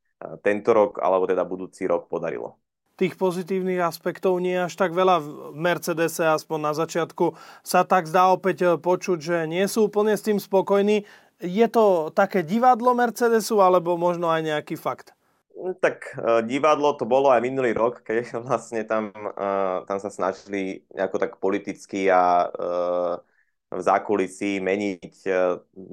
tento 0.47 0.71
rok 0.71 1.03
alebo 1.03 1.27
teda 1.27 1.43
budúci 1.43 1.83
rok 1.91 2.07
podarilo 2.07 2.63
tých 2.97 3.17
pozitívnych 3.17 3.81
aspektov 3.81 4.37
nie 4.39 4.55
je 4.55 4.67
až 4.69 4.75
tak 4.77 4.93
veľa 4.93 5.25
v 5.25 5.29
Mercedese, 5.57 6.29
aspoň 6.29 6.59
na 6.61 6.73
začiatku 6.77 7.33
sa 7.65 7.83
tak 7.89 8.05
zdá 8.07 8.31
opäť 8.31 8.59
e, 8.63 8.69
počuť, 8.77 9.19
že 9.19 9.37
nie 9.49 9.65
sú 9.65 9.89
úplne 9.89 10.13
s 10.13 10.23
tým 10.23 10.37
spokojní. 10.37 11.09
Je 11.43 11.67
to 11.73 12.13
také 12.15 12.45
divadlo 12.45 12.93
Mercedesu 12.95 13.59
alebo 13.59 13.97
možno 13.97 14.31
aj 14.31 14.45
nejaký 14.45 14.77
fakt? 14.79 15.17
No, 15.53 15.77
tak 15.77 16.17
uh, 16.17 16.41
divadlo 16.41 16.97
to 16.97 17.05
bolo 17.05 17.29
aj 17.29 17.45
minulý 17.45 17.77
rok, 17.77 18.03
keď 18.07 18.35
vlastne 18.47 18.85
tam, 18.87 19.13
uh, 19.15 19.85
tam 19.89 19.99
sa 19.99 20.11
snažili 20.13 20.87
nejako 20.95 21.17
tak 21.19 21.33
politicky 21.43 22.09
a 22.09 22.49
v 23.73 23.81
zákulisí 23.81 24.61
meniť 24.61 25.17
e, 25.25 25.31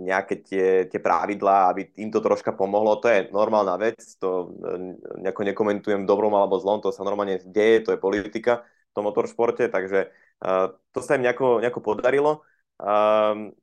nejaké 0.04 0.44
tie, 0.44 0.68
tie 0.92 1.00
pravidlá, 1.00 1.72
aby 1.72 1.88
im 2.04 2.12
to 2.12 2.20
troška 2.20 2.52
pomohlo. 2.52 3.00
To 3.00 3.08
je 3.08 3.32
normálna 3.32 3.80
vec, 3.80 4.04
to 4.20 4.52
e, 4.52 5.24
nejako 5.24 5.42
nekomentujem 5.48 6.04
dobrom 6.04 6.36
alebo 6.36 6.60
zlom, 6.60 6.84
to 6.84 6.92
sa 6.92 7.08
normálne 7.08 7.40
deje, 7.48 7.88
to 7.88 7.96
je 7.96 8.04
politika 8.04 8.68
v 8.92 8.94
tom 8.98 9.06
motoršporte, 9.06 9.70
takže 9.70 10.10
uh, 10.42 10.74
to 10.90 11.00
sa 11.06 11.14
im 11.14 11.22
nejako, 11.22 11.62
nejako 11.62 11.78
podarilo. 11.86 12.42
Um, 12.82 13.54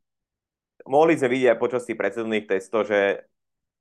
mohli 0.87 1.19
sme 1.19 1.35
vidieť 1.35 1.59
aj 1.59 1.59
počas 1.59 1.83
tých 1.83 1.99
predsedných 1.99 2.47
testov, 2.47 2.87
že 2.87 3.27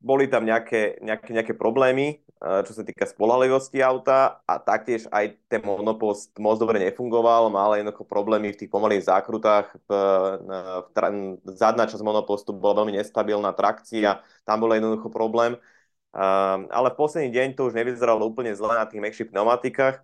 boli 0.06 0.30
tam 0.30 0.46
nejaké, 0.46 1.02
nejaké, 1.02 1.34
nejaké 1.34 1.54
problémy, 1.58 2.22
eh, 2.22 2.62
čo 2.70 2.78
sa 2.78 2.86
týka 2.86 3.10
spolahlivosti 3.10 3.82
auta 3.82 4.38
a 4.46 4.62
taktiež 4.62 5.10
aj 5.10 5.34
ten 5.50 5.66
monopost 5.66 6.30
moc 6.38 6.62
dobre 6.62 6.78
nefungoval, 6.78 7.50
mal 7.50 7.74
jednoducho 7.74 8.06
problémy 8.06 8.54
v 8.54 8.60
tých 8.62 8.70
pomalých 8.70 9.10
zákrutách. 9.10 9.74
V, 9.74 9.90
v, 9.90 10.94
v, 10.94 11.50
zadná 11.58 11.90
časť 11.90 12.06
monopostu 12.06 12.54
bola 12.54 12.86
veľmi 12.86 12.94
nestabilná 13.02 13.50
trakcia, 13.58 14.22
tam 14.46 14.62
bol 14.62 14.78
jednoducho 14.78 15.10
problém. 15.10 15.58
ale 16.72 16.88
v 16.94 17.00
posledný 17.02 17.30
deň 17.34 17.48
to 17.58 17.68
už 17.68 17.76
nevyzeralo 17.76 18.24
úplne 18.24 18.56
zle 18.56 18.72
na 18.72 18.86
tých 18.88 19.04
mekších 19.04 19.30
pneumatikách. 19.34 20.00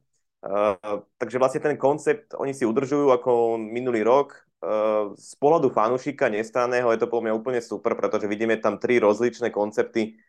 takže 1.22 1.38
vlastne 1.40 1.62
ten 1.64 1.78
koncept 1.80 2.36
oni 2.36 2.52
si 2.52 2.68
udržujú 2.68 3.14
ako 3.16 3.56
minulý 3.56 4.04
rok. 4.04 4.51
Z 5.18 5.34
pohľadu 5.42 5.74
fanúšika 5.74 6.30
nestranného 6.30 6.94
je 6.94 7.00
to 7.02 7.10
podľa 7.10 7.24
mňa 7.30 7.38
úplne 7.38 7.62
super, 7.62 7.98
pretože 7.98 8.30
vidíme 8.30 8.58
tam 8.62 8.78
tri 8.78 9.02
rozličné 9.02 9.50
koncepty 9.50 10.22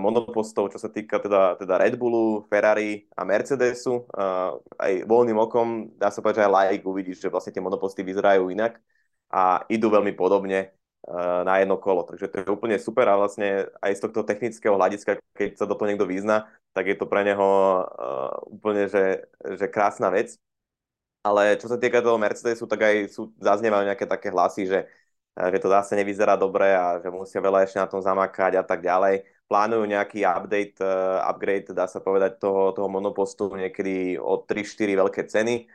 monopostov, 0.00 0.72
čo 0.72 0.80
sa 0.80 0.88
týka 0.88 1.20
teda, 1.20 1.60
teda 1.60 1.76
Red 1.76 2.00
Bullu, 2.00 2.48
Ferrari 2.48 3.04
a 3.12 3.28
Mercedesu. 3.28 4.08
aj 4.80 5.04
voľným 5.04 5.36
okom, 5.36 5.92
dá 6.00 6.08
sa 6.08 6.24
povedať, 6.24 6.40
že 6.40 6.46
aj 6.48 6.54
like 6.56 6.88
uvidíš, 6.88 7.20
že 7.20 7.28
vlastne 7.28 7.52
tie 7.52 7.60
monoposty 7.60 8.00
vyzerajú 8.00 8.48
inak 8.48 8.80
a 9.28 9.68
idú 9.68 9.92
veľmi 9.92 10.16
podobne 10.16 10.72
Eh, 11.08 11.42
na 11.48 11.56
jedno 11.58 11.80
kolo. 11.80 12.04
Takže 12.04 12.28
to 12.28 12.36
je 12.44 12.52
úplne 12.52 12.76
super 12.76 13.08
a 13.08 13.16
vlastne 13.16 13.64
aj 13.80 13.92
z 13.96 14.00
tohto 14.04 14.20
technického 14.20 14.76
hľadiska, 14.76 15.16
keď 15.32 15.56
sa 15.56 15.64
do 15.64 15.72
toho 15.72 15.88
niekto 15.88 16.04
vyzna, 16.04 16.44
tak 16.76 16.92
je 16.92 16.96
to 17.00 17.08
pre 17.08 17.24
neho 17.24 17.48
úplne, 18.46 18.84
že, 18.84 19.24
že 19.42 19.66
krásna 19.72 20.12
vec. 20.12 20.36
Ale 21.20 21.60
čo 21.60 21.68
sa 21.68 21.76
týka 21.76 22.00
toho 22.00 22.16
Mercedesu, 22.16 22.64
tak 22.64 22.80
aj 22.80 22.96
sú, 23.12 23.28
zaznievajú 23.36 23.84
nejaké 23.92 24.08
také 24.08 24.32
hlasy, 24.32 24.64
že, 24.64 24.88
eh, 25.36 25.48
že 25.52 25.58
to 25.60 25.68
zase 25.68 25.92
nevyzerá 25.92 26.36
dobre 26.40 26.72
a 26.72 26.96
že 26.96 27.12
musia 27.12 27.44
veľa 27.44 27.68
ešte 27.68 27.76
na 27.76 27.88
tom 27.88 28.00
zamakať 28.00 28.56
a 28.56 28.64
tak 28.64 28.80
ďalej. 28.80 29.28
Plánujú 29.50 29.82
nejaký 29.82 30.22
update, 30.22 30.78
uh, 30.78 31.26
upgrade, 31.26 31.74
dá 31.74 31.90
sa 31.90 31.98
povedať, 31.98 32.38
toho, 32.38 32.70
toho 32.70 32.86
monopostu 32.86 33.50
niekedy 33.50 34.14
o 34.14 34.46
3-4 34.46 34.94
veľké 34.94 35.26
ceny. 35.26 35.66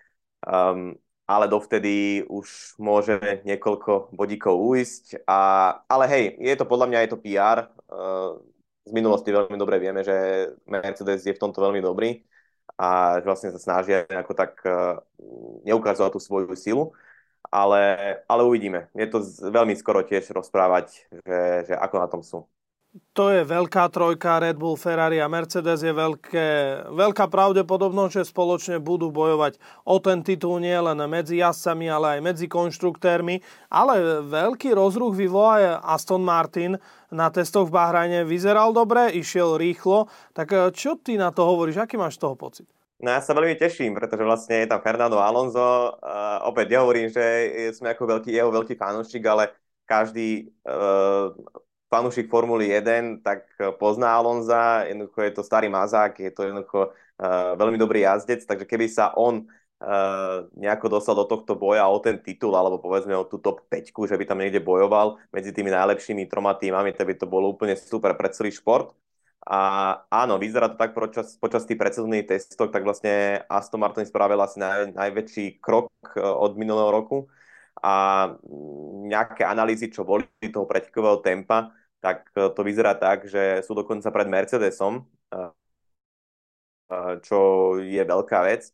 Um, 0.47 0.95
ale 1.27 1.51
dovtedy 1.51 2.23
už 2.23 2.79
môže 2.79 3.19
niekoľko 3.43 4.15
bodíkov 4.15 4.55
uísť. 4.55 5.27
A, 5.27 5.73
ale 5.91 6.05
hej, 6.07 6.25
je 6.39 6.55
to 6.55 6.63
podľa 6.63 6.87
mňa 6.87 6.99
je 7.03 7.09
to 7.11 7.19
PR. 7.19 7.67
Z 8.85 8.91
minulosti 8.93 9.33
veľmi 9.33 9.57
dobre 9.57 9.81
vieme, 9.81 10.05
že 10.05 10.13
Mercedes 10.69 11.25
je 11.25 11.33
v 11.33 11.41
tomto 11.41 11.59
veľmi 11.59 11.81
dobrý 11.81 12.21
a 12.75 13.19
vlastne 13.23 13.51
sa 13.55 13.59
snažia 13.59 14.03
nejako 14.07 14.33
tak 14.35 14.59
neukázať 15.63 16.11
tú 16.11 16.19
svoju 16.19 16.53
silu. 16.59 16.91
Ale, 17.45 18.17
ale 18.25 18.41
uvidíme. 18.41 18.89
Je 18.97 19.07
to 19.07 19.21
veľmi 19.53 19.77
skoro 19.77 20.01
tiež 20.01 20.33
rozprávať, 20.33 21.07
že, 21.23 21.39
že 21.71 21.73
ako 21.77 21.95
na 22.01 22.07
tom 22.09 22.21
sú 22.25 22.49
to 23.11 23.27
je 23.27 23.43
veľká 23.43 23.91
trojka, 23.91 24.39
Red 24.39 24.55
Bull, 24.55 24.79
Ferrari 24.79 25.19
a 25.19 25.27
Mercedes 25.27 25.83
je 25.83 25.91
veľké, 25.91 26.47
veľká 26.95 27.27
pravdepodobnosť, 27.27 28.23
že 28.23 28.31
spoločne 28.31 28.77
budú 28.79 29.11
bojovať 29.11 29.59
o 29.83 29.99
ten 29.99 30.23
titul 30.23 30.63
nie 30.63 30.75
len 30.75 30.95
medzi 31.11 31.43
jazdcami, 31.43 31.91
ale 31.91 32.07
aj 32.15 32.19
medzi 32.23 32.47
konštruktérmi. 32.47 33.43
Ale 33.67 34.23
veľký 34.23 34.71
rozruch 34.71 35.11
vyvolá 35.11 35.83
Aston 35.83 36.23
Martin 36.23 36.79
na 37.11 37.27
testoch 37.27 37.67
v 37.67 37.75
Bahrajne. 37.75 38.23
Vyzeral 38.23 38.71
dobre, 38.71 39.11
išiel 39.11 39.59
rýchlo. 39.59 40.07
Tak 40.31 40.47
eh, 40.55 40.71
čo 40.71 40.95
ty 40.95 41.19
na 41.19 41.35
to 41.35 41.43
hovoríš? 41.43 41.83
Aký 41.83 41.99
máš 41.99 42.15
z 42.15 42.23
toho 42.23 42.35
pocit? 42.39 42.67
No 43.03 43.11
ja 43.11 43.19
sa 43.19 43.35
veľmi 43.35 43.59
teším, 43.59 43.91
pretože 43.91 44.23
vlastne 44.23 44.63
je 44.63 44.71
tam 44.71 44.79
Fernando 44.79 45.19
Alonso. 45.19 45.99
Uh, 45.99 46.39
opäť 46.47 46.79
nehovorím, 46.79 47.11
že 47.11 47.51
sme 47.75 47.91
ako 47.91 48.07
veľký, 48.07 48.31
jeho 48.31 48.47
veľký 48.47 48.79
fanúšik, 48.79 49.19
ale 49.27 49.51
každý 49.83 50.47
uh, 50.63 51.35
fanúšik 51.95 52.27
Formuly 52.27 52.75
1, 52.75 53.23
tak 53.23 53.47
eh, 53.55 53.71
pozná 53.79 54.19
Alonza, 54.19 54.83
jednoducho 54.83 55.19
je 55.23 55.31
to 55.31 55.41
starý 55.47 55.71
mazák, 55.71 56.19
je 56.19 56.31
to 56.35 56.43
jednoducho 56.43 56.91
uh, 56.91 57.55
veľmi 57.55 57.79
dobrý 57.79 58.03
jazdec, 58.03 58.43
takže 58.43 58.67
keby 58.67 58.91
sa 58.91 59.15
on 59.15 59.47
uh, 59.47 60.51
nejako 60.59 60.99
dostal 60.99 61.15
do 61.15 61.23
tohto 61.23 61.55
boja 61.55 61.87
o 61.87 61.97
ten 62.03 62.19
titul, 62.19 62.51
alebo 62.51 62.83
povedzme 62.83 63.15
o 63.15 63.23
tú 63.23 63.39
top 63.39 63.63
5, 63.71 64.11
že 64.11 64.19
by 64.19 64.25
tam 64.27 64.43
niekde 64.43 64.59
bojoval 64.59 65.15
medzi 65.31 65.55
tými 65.55 65.71
najlepšími 65.71 66.27
troma 66.27 66.59
týmami, 66.59 66.91
tak 66.91 67.07
by 67.07 67.15
to 67.15 67.27
bolo 67.31 67.55
úplne 67.55 67.79
super 67.79 68.11
pre 68.19 68.27
celý 68.35 68.51
šport. 68.51 68.91
A 69.45 69.93
áno, 70.09 70.41
vyzerá 70.41 70.73
to 70.73 70.77
tak 70.81 70.97
počas, 70.97 71.37
počas 71.37 71.69
tých 71.69 71.77
predsezónnych 71.77 72.25
testov, 72.25 72.73
tak 72.73 72.81
vlastne 72.81 73.45
Aston 73.45 73.77
Martin 73.77 74.01
spravil 74.01 74.41
asi 74.41 74.57
naj, 74.57 74.89
najväčší 74.97 75.61
krok 75.61 75.93
od 76.17 76.57
minulého 76.57 76.89
roku 76.89 77.29
a 77.85 77.93
nejaké 79.05 79.43
analýzy, 79.43 79.91
čo 79.93 80.07
boli 80.07 80.25
toho 80.41 80.65
pretekového 80.65 81.19
tempa, 81.19 81.69
tak 82.05 82.29
e, 82.37 82.53
to 82.53 82.61
vyzerá 82.61 82.93
tak, 82.93 83.25
že 83.25 83.65
sú 83.65 83.73
dokonca 83.73 84.13
pred 84.13 84.29
Mercedesom, 84.29 85.01
e, 85.01 85.01
e, 86.93 86.97
čo 87.25 87.37
je 87.81 88.03
veľká 88.05 88.39
vec 88.45 88.69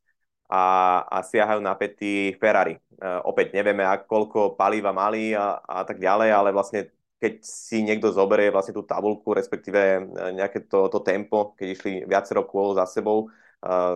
a, 0.52 0.64
a 1.08 1.18
siahajú 1.24 1.64
na 1.64 1.72
pety 1.80 2.36
Ferrari. 2.36 2.76
Opäť 3.24 3.56
nevieme, 3.56 3.88
koľko 4.06 4.54
paliva 4.60 4.92
mali 4.94 5.34
a, 5.34 5.58
a 5.64 5.82
tak 5.88 5.98
ďalej, 5.98 6.30
ale 6.30 6.50
vlastne 6.54 6.92
keď 7.18 7.34
si 7.42 7.82
niekto 7.82 8.12
zoberie 8.14 8.52
vlastne 8.54 8.76
tú 8.76 8.84
tabulku, 8.84 9.32
respektíve 9.34 10.06
nejaké 10.36 10.68
to, 10.70 10.92
to 10.92 11.00
tempo, 11.02 11.56
keď 11.58 11.68
išli 11.72 11.92
viacero 12.06 12.46
kôl 12.46 12.78
za 12.78 12.86
sebou 12.86 13.32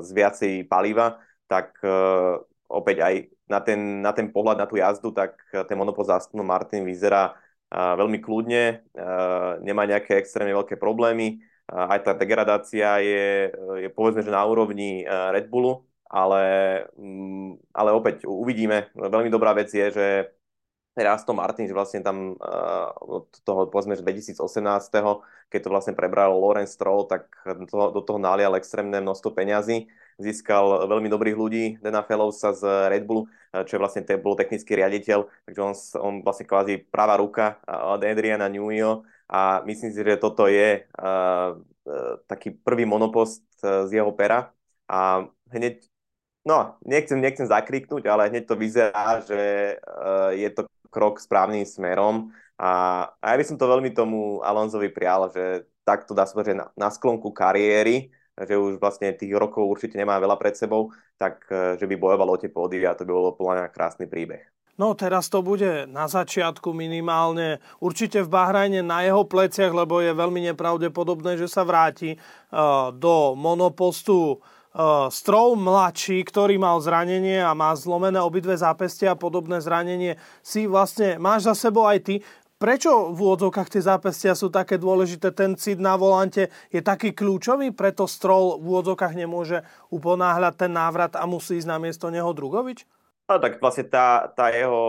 z 0.02 0.10
viacej 0.10 0.66
paliva, 0.66 1.22
tak 1.46 1.78
opäť 2.66 2.98
aj 3.06 3.16
na 3.46 3.60
ten, 3.62 4.02
na 4.02 4.10
ten 4.10 4.26
pohľad 4.34 4.58
na 4.58 4.66
tú 4.66 4.80
jazdu, 4.82 5.14
tak 5.14 5.38
ten 5.54 5.78
monopost 5.78 6.10
Aston 6.10 6.42
Martin 6.42 6.82
vyzerá 6.82 7.38
veľmi 7.74 8.22
kľudne, 8.22 8.86
nemá 9.66 9.84
nejaké 9.90 10.22
extrémne 10.22 10.54
veľké 10.54 10.78
problémy, 10.80 11.42
aj 11.66 12.00
tá 12.06 12.12
degradácia 12.14 13.02
je, 13.02 13.50
je 13.82 13.90
povedzme, 13.90 14.22
že 14.22 14.30
na 14.30 14.46
úrovni 14.46 15.02
uh, 15.02 15.34
Red 15.34 15.50
Bullu, 15.50 15.82
ale, 16.06 16.44
um, 16.94 17.58
ale 17.74 17.90
opäť 17.90 18.30
uvidíme. 18.30 18.94
Veľmi 18.94 19.34
dobrá 19.34 19.58
vec 19.58 19.74
je, 19.74 19.90
že 19.90 20.08
Aston 20.96 21.36
Martin, 21.36 21.66
že 21.66 21.74
vlastne 21.74 22.06
tam 22.06 22.38
uh, 22.38 22.94
od 23.02 23.34
toho, 23.42 23.66
povedzme, 23.68 23.98
že 23.98 24.06
2018, 24.06 24.38
keď 25.50 25.60
to 25.60 25.74
vlastne 25.74 25.98
prebral 25.98 26.38
Lorenz 26.38 26.78
Stroll, 26.78 27.10
tak 27.10 27.34
do 27.66 28.02
toho 28.06 28.20
nalial 28.22 28.54
extrémne 28.56 29.02
množstvo 29.02 29.34
peňazí 29.34 29.90
získal 30.20 30.88
veľmi 30.88 31.12
dobrých 31.12 31.38
ľudí, 31.38 31.66
Dana 31.84 32.04
Fellowsa 32.04 32.56
z 32.56 32.64
Red 32.92 33.04
Bullu, 33.04 33.28
čo 33.52 33.76
je 33.76 33.82
vlastne 33.82 34.04
te, 34.04 34.16
bol 34.20 34.36
technický 34.36 34.76
riaditeľ, 34.80 35.28
takže 35.48 35.60
on, 35.62 35.74
on 36.00 36.14
vlastne 36.24 36.48
kvázi 36.48 36.88
pravá 36.88 37.20
ruka 37.20 37.60
od 37.68 38.04
Adriana 38.04 38.48
Newio 38.52 39.04
a 39.28 39.64
myslím 39.68 39.92
si, 39.92 40.00
že 40.00 40.22
toto 40.22 40.48
je 40.48 40.84
uh, 40.84 41.60
taký 42.28 42.56
prvý 42.56 42.84
monopost 42.88 43.44
z 43.62 43.92
jeho 43.92 44.12
pera. 44.14 44.52
A 44.86 45.26
hneď 45.52 45.88
No, 46.46 46.78
nechcem, 46.86 47.18
nechcem 47.18 47.50
zakriknúť, 47.50 48.06
ale 48.06 48.30
hneď 48.30 48.46
to 48.46 48.54
vyzerá, 48.54 49.18
že 49.26 49.42
uh, 49.82 50.30
je 50.30 50.46
to 50.54 50.70
krok 50.94 51.18
správnym 51.18 51.66
smerom. 51.66 52.30
A, 52.54 53.02
a 53.18 53.34
ja 53.34 53.36
by 53.42 53.46
som 53.50 53.58
to 53.58 53.66
veľmi 53.66 53.90
tomu 53.98 54.46
Alonzovi 54.46 54.94
prial, 54.94 55.26
že 55.34 55.66
takto 55.82 56.14
dá 56.14 56.30
sa 56.30 56.38
na, 56.54 56.70
na 56.78 56.94
sklonku 56.94 57.34
kariéry 57.34 58.14
že 58.36 58.60
už 58.60 58.84
vlastne 58.84 59.16
tých 59.16 59.32
rokov 59.32 59.64
určite 59.64 59.96
nemá 59.96 60.20
veľa 60.20 60.36
pred 60.36 60.60
sebou, 60.60 60.92
tak 61.16 61.48
e, 61.48 61.80
že 61.80 61.88
by 61.88 61.96
bojoval 61.96 62.36
o 62.36 62.40
tie 62.40 62.52
pódy 62.52 62.84
a 62.84 62.92
to 62.92 63.08
by 63.08 63.16
bolo 63.16 63.32
podľa 63.32 63.72
krásny 63.72 64.12
príbeh. 64.12 64.56
No 64.76 64.92
teraz 64.92 65.32
to 65.32 65.40
bude 65.40 65.88
na 65.88 66.04
začiatku 66.12 66.76
minimálne 66.76 67.64
určite 67.80 68.20
v 68.20 68.32
Bahrajne 68.32 68.84
na 68.84 69.08
jeho 69.08 69.24
pleciach, 69.24 69.72
lebo 69.72 70.04
je 70.04 70.12
veľmi 70.12 70.52
nepravdepodobné, 70.52 71.40
že 71.40 71.48
sa 71.48 71.64
vráti 71.64 72.20
uh, 72.20 72.92
do 72.92 73.40
monopostu 73.40 74.44
uh, 74.76 75.08
Strov 75.08 75.56
mladší, 75.56 76.28
ktorý 76.28 76.60
mal 76.60 76.84
zranenie 76.84 77.40
a 77.40 77.56
má 77.56 77.72
zlomené 77.72 78.20
obidve 78.20 78.52
zápestia 78.60 79.16
a 79.16 79.20
podobné 79.20 79.64
zranenie, 79.64 80.20
si 80.44 80.68
vlastne 80.68 81.16
máš 81.24 81.48
za 81.48 81.72
sebou 81.72 81.88
aj 81.88 82.00
ty. 82.04 82.16
Prečo 82.66 83.14
v 83.14 83.30
úvodzovkách 83.30 83.78
tie 83.78 83.86
zápestia 83.86 84.34
sú 84.34 84.50
také 84.50 84.82
dôležité? 84.82 85.30
Ten 85.30 85.54
cit 85.54 85.78
na 85.78 85.94
volante 85.94 86.50
je 86.74 86.82
taký 86.82 87.14
kľúčový, 87.14 87.70
preto 87.70 88.10
Stroll 88.10 88.58
v 88.58 88.74
úvodzovkách 88.74 89.14
nemôže 89.14 89.62
uponáhľať 89.94 90.66
ten 90.66 90.74
návrat 90.74 91.14
a 91.14 91.30
musí 91.30 91.62
ísť 91.62 91.70
na 91.70 91.78
miesto 91.78 92.10
neho 92.10 92.26
Drugovič? 92.34 92.90
No, 93.30 93.38
tak 93.38 93.62
vlastne 93.62 93.86
tá, 93.86 94.34
tá 94.34 94.50
jeho 94.50 94.82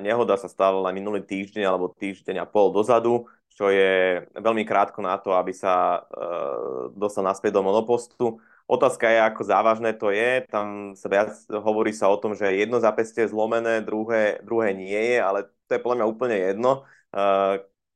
nehoda 0.00 0.40
sa 0.40 0.48
stala 0.48 0.80
len 0.88 0.96
minulý 0.96 1.20
týždeň 1.20 1.60
alebo 1.68 1.92
týždeň 1.92 2.40
a 2.40 2.48
pol 2.48 2.72
dozadu, 2.72 3.28
čo 3.52 3.68
je 3.68 4.24
veľmi 4.40 4.64
krátko 4.64 5.04
na 5.04 5.20
to, 5.20 5.36
aby 5.36 5.52
sa 5.52 6.00
e, 6.00 6.24
dostal 6.96 7.20
naspäť 7.20 7.60
do 7.60 7.60
monopostu. 7.60 8.40
Otázka 8.64 9.12
je, 9.12 9.20
ako 9.20 9.42
závažné 9.44 9.92
to 10.00 10.08
je. 10.08 10.48
Tam 10.48 10.96
sa 10.96 11.12
viac 11.12 11.36
hovorí 11.52 11.92
sa 11.92 12.08
o 12.08 12.16
tom, 12.16 12.32
že 12.32 12.48
jedno 12.48 12.80
zápestie 12.80 13.28
je 13.28 13.32
zlomené, 13.36 13.84
druhé, 13.84 14.40
druhé 14.40 14.72
nie 14.72 14.96
je, 14.96 15.20
ale 15.20 15.52
to 15.68 15.76
je 15.76 15.84
podľa 15.84 15.96
mňa 16.00 16.06
úplne 16.08 16.38
jedno 16.40 16.88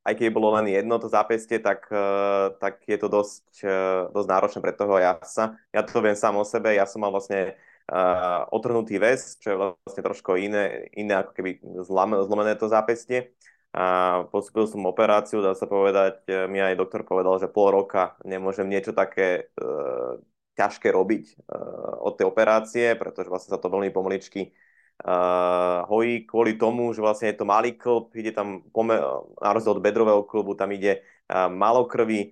aj 0.05 0.13
keď 0.21 0.29
bolo 0.37 0.53
len 0.61 0.69
jedno 0.69 1.01
to 1.01 1.09
zápestie, 1.09 1.57
tak, 1.65 1.89
uh, 1.89 2.53
tak 2.61 2.85
je 2.85 3.01
to 3.01 3.09
dosť, 3.09 3.49
uh, 3.65 4.13
dosť 4.13 4.29
náročné 4.29 4.61
pre 4.61 4.77
toho 4.77 5.01
jasa. 5.01 5.57
Ja 5.73 5.81
to 5.81 6.05
viem 6.05 6.13
sám 6.13 6.37
o 6.37 6.45
sebe, 6.45 6.77
ja 6.77 6.85
som 6.85 7.01
mal 7.01 7.09
vlastne 7.09 7.57
uh, 7.89 8.45
otrhnutý 8.53 9.01
väz, 9.01 9.41
čo 9.41 9.49
je 9.49 9.57
vlastne 9.57 10.03
trošku 10.05 10.37
iné, 10.37 10.93
iné 10.93 11.25
ako 11.25 11.33
keby 11.33 11.51
zlom, 11.89 12.21
zlomené 12.29 12.53
to 12.61 12.69
zápestie. 12.69 13.33
A 13.75 14.23
postupil 14.31 14.71
som 14.71 14.87
operáciu, 14.87 15.43
dá 15.43 15.51
sa 15.51 15.67
povedať, 15.67 16.23
mi 16.47 16.63
aj 16.63 16.79
doktor 16.79 17.03
povedal, 17.03 17.43
že 17.43 17.51
pol 17.51 17.75
roka 17.75 18.15
nemôžem 18.23 18.71
niečo 18.71 18.95
také 18.95 19.51
uh, 19.59 20.21
ťažké 20.55 20.95
robiť 20.95 21.25
uh, 21.49 22.07
od 22.07 22.15
tej 22.15 22.29
operácie, 22.29 22.95
pretože 22.95 23.27
vlastne 23.27 23.51
sa 23.51 23.59
to 23.59 23.73
veľmi 23.73 23.91
pomaličky 23.91 24.55
uh, 25.03 25.83
hojí 25.91 26.29
kvôli 26.29 26.55
tomu, 26.55 26.95
že 26.95 27.03
vlastne 27.03 27.35
je 27.35 27.39
to 27.41 27.49
malý 27.49 27.75
klub, 27.75 28.15
ide 28.15 28.31
tam, 28.31 28.63
na 28.71 29.51
rozdiel 29.51 29.75
od 29.75 29.83
bedrového 29.83 30.23
klubu, 30.23 30.55
tam 30.55 30.71
ide 30.71 31.03
uh, 31.27 31.51
malo 31.51 31.91
krvi, 31.91 32.31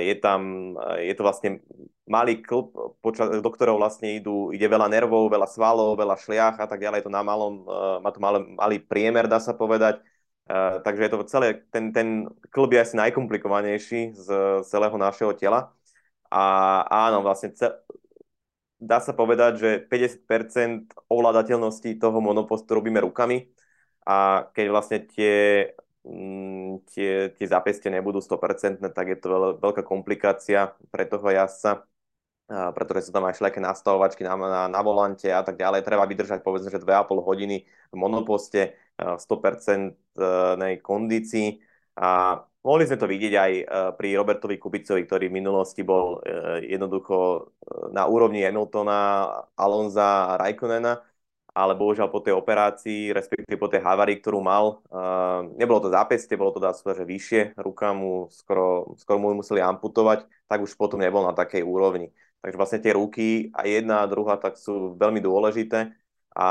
je 0.00 0.16
tam, 0.16 0.72
je 0.96 1.12
to 1.12 1.20
vlastne 1.28 1.60
malý 2.08 2.40
klub, 2.40 2.72
do 3.44 3.50
ktorého 3.52 3.76
vlastne 3.76 4.16
idú, 4.16 4.48
ide 4.48 4.64
veľa 4.64 4.88
nervov, 4.88 5.28
veľa 5.28 5.44
svalov, 5.44 5.92
veľa 5.92 6.16
šliach 6.16 6.56
a 6.56 6.64
tak 6.64 6.80
ďalej. 6.80 7.04
Je 7.04 7.06
to 7.06 7.12
na 7.12 7.20
malom, 7.20 7.68
má 8.00 8.08
to 8.08 8.16
malý, 8.16 8.48
malý 8.56 8.80
priemer, 8.80 9.28
dá 9.28 9.36
sa 9.36 9.52
povedať. 9.52 10.00
Takže 10.80 11.04
je 11.04 11.10
to 11.12 11.20
celé, 11.28 11.68
ten, 11.68 11.92
ten 11.92 12.32
klub 12.48 12.72
je 12.72 12.80
asi 12.80 12.96
najkomplikovanejší 12.96 14.16
z 14.16 14.26
celého 14.64 14.96
našeho 14.96 15.36
tela. 15.36 15.76
A 16.32 16.44
áno, 16.88 17.20
vlastne 17.20 17.52
cel, 17.52 17.76
dá 18.78 18.98
sa 19.02 19.12
povedať, 19.12 19.52
že 19.58 19.70
50% 19.84 20.94
ovládateľnosti 21.10 21.90
toho 21.98 22.18
monopostu 22.22 22.78
robíme 22.78 23.02
rukami 23.02 23.50
a 24.06 24.48
keď 24.54 24.66
vlastne 24.70 24.98
tie 25.04 25.34
Mm, 26.08 26.80
tie, 26.88 27.34
tie 27.36 27.46
zápestia 27.50 27.92
nebudú 27.92 28.24
100%, 28.24 28.80
tak 28.80 29.06
je 29.12 29.18
to 29.20 29.58
veľká 29.60 29.84
komplikácia 29.84 30.72
pre 30.88 31.04
toho 31.04 31.28
jazdca, 31.28 31.84
pretože 32.48 33.08
sú 33.08 33.12
tam 33.12 33.28
aj 33.28 33.36
všelijaké 33.36 33.60
nastavovačky 33.60 34.22
na, 34.24 34.32
na, 34.40 34.62
na 34.72 34.80
volante 34.80 35.28
a 35.28 35.44
tak 35.44 35.60
ďalej. 35.60 35.84
Treba 35.84 36.08
vydržať 36.08 36.40
povedzme, 36.40 36.72
že 36.72 36.80
2,5 36.80 37.20
hodiny 37.20 37.68
v 37.92 37.96
monoposte 37.98 38.78
v 38.96 39.20
100% 39.20 40.00
kondícii 40.80 41.60
a 42.00 42.40
mohli 42.68 42.84
sme 42.84 43.00
to 43.00 43.08
vidieť 43.08 43.34
aj 43.40 43.52
pri 43.96 44.08
Robertovi 44.20 44.60
Kubicovi, 44.60 45.08
ktorý 45.08 45.32
v 45.32 45.38
minulosti 45.40 45.80
bol 45.80 46.20
e, 46.20 46.68
jednoducho 46.68 47.16
e, 47.16 47.40
na 47.96 48.04
úrovni 48.04 48.44
Hamiltona, 48.44 49.24
Alonza 49.56 50.36
a 50.36 50.36
Raikkonena 50.36 51.00
ale 51.58 51.74
bohužiaľ 51.74 52.06
po 52.14 52.22
tej 52.22 52.38
operácii, 52.38 53.10
respektíve 53.10 53.58
po 53.58 53.66
tej 53.66 53.82
havárii, 53.82 54.22
ktorú 54.22 54.38
mal, 54.38 54.78
nebolo 55.58 55.82
to 55.82 55.90
zápestie, 55.90 56.38
bolo 56.38 56.54
to 56.54 56.62
dá 56.62 56.70
sa 56.70 56.94
že 56.94 57.02
vyššie, 57.02 57.58
ruka 57.58 57.90
mu 57.90 58.30
skoro, 58.30 58.94
skoro 58.94 59.18
mu 59.18 59.34
museli 59.34 59.58
amputovať, 59.58 60.22
tak 60.46 60.62
už 60.62 60.78
potom 60.78 61.02
nebol 61.02 61.26
na 61.26 61.34
takej 61.34 61.66
úrovni. 61.66 62.14
Takže 62.38 62.54
vlastne 62.54 62.78
tie 62.78 62.94
ruky 62.94 63.50
a 63.50 63.66
jedna 63.66 64.06
a 64.06 64.10
druhá 64.10 64.38
tak 64.38 64.54
sú 64.54 64.94
veľmi 64.94 65.18
dôležité 65.18 65.90
a 66.38 66.50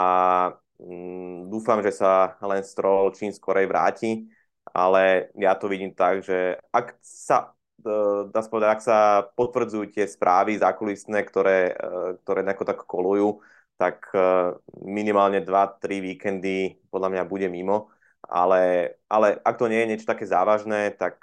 um, 0.75 1.47
dúfam, 1.47 1.79
že 1.79 1.95
sa 1.95 2.35
len 2.43 2.59
Stroll 2.67 3.15
čím 3.15 3.31
skorej 3.31 3.71
vráti, 3.71 4.27
ale 4.73 5.31
ja 5.37 5.55
to 5.55 5.67
vidím 5.71 5.93
tak, 5.93 6.23
že 6.23 6.57
ak 6.73 6.97
sa 7.01 7.55
e, 7.83 8.27
dá 8.31 8.41
povedať, 8.43 8.69
ak 8.73 8.81
sa 8.83 8.99
potvrdzujú 9.35 9.93
tie 9.93 10.05
správy 10.07 10.59
zákulisné, 10.59 11.23
ktoré, 11.27 11.73
e, 11.73 12.19
ktoré 12.23 12.41
nejako 12.43 12.65
tak 12.67 12.79
kolujú, 12.83 13.39
tak 13.77 14.09
e, 14.11 14.57
minimálne 14.83 15.43
2-3 15.45 16.01
víkendy 16.01 16.81
podľa 16.89 17.09
mňa 17.13 17.23
bude 17.29 17.47
mimo. 17.47 17.93
Ale, 18.27 18.91
ale 19.07 19.39
ak 19.39 19.55
to 19.55 19.71
nie 19.71 19.79
je 19.85 19.89
niečo 19.93 20.09
také 20.09 20.27
závažné, 20.27 20.91
tak, 20.99 21.21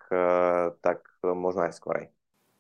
tak 0.81 1.05
možno 1.21 1.69
aj 1.69 1.77
skorej. 1.77 2.09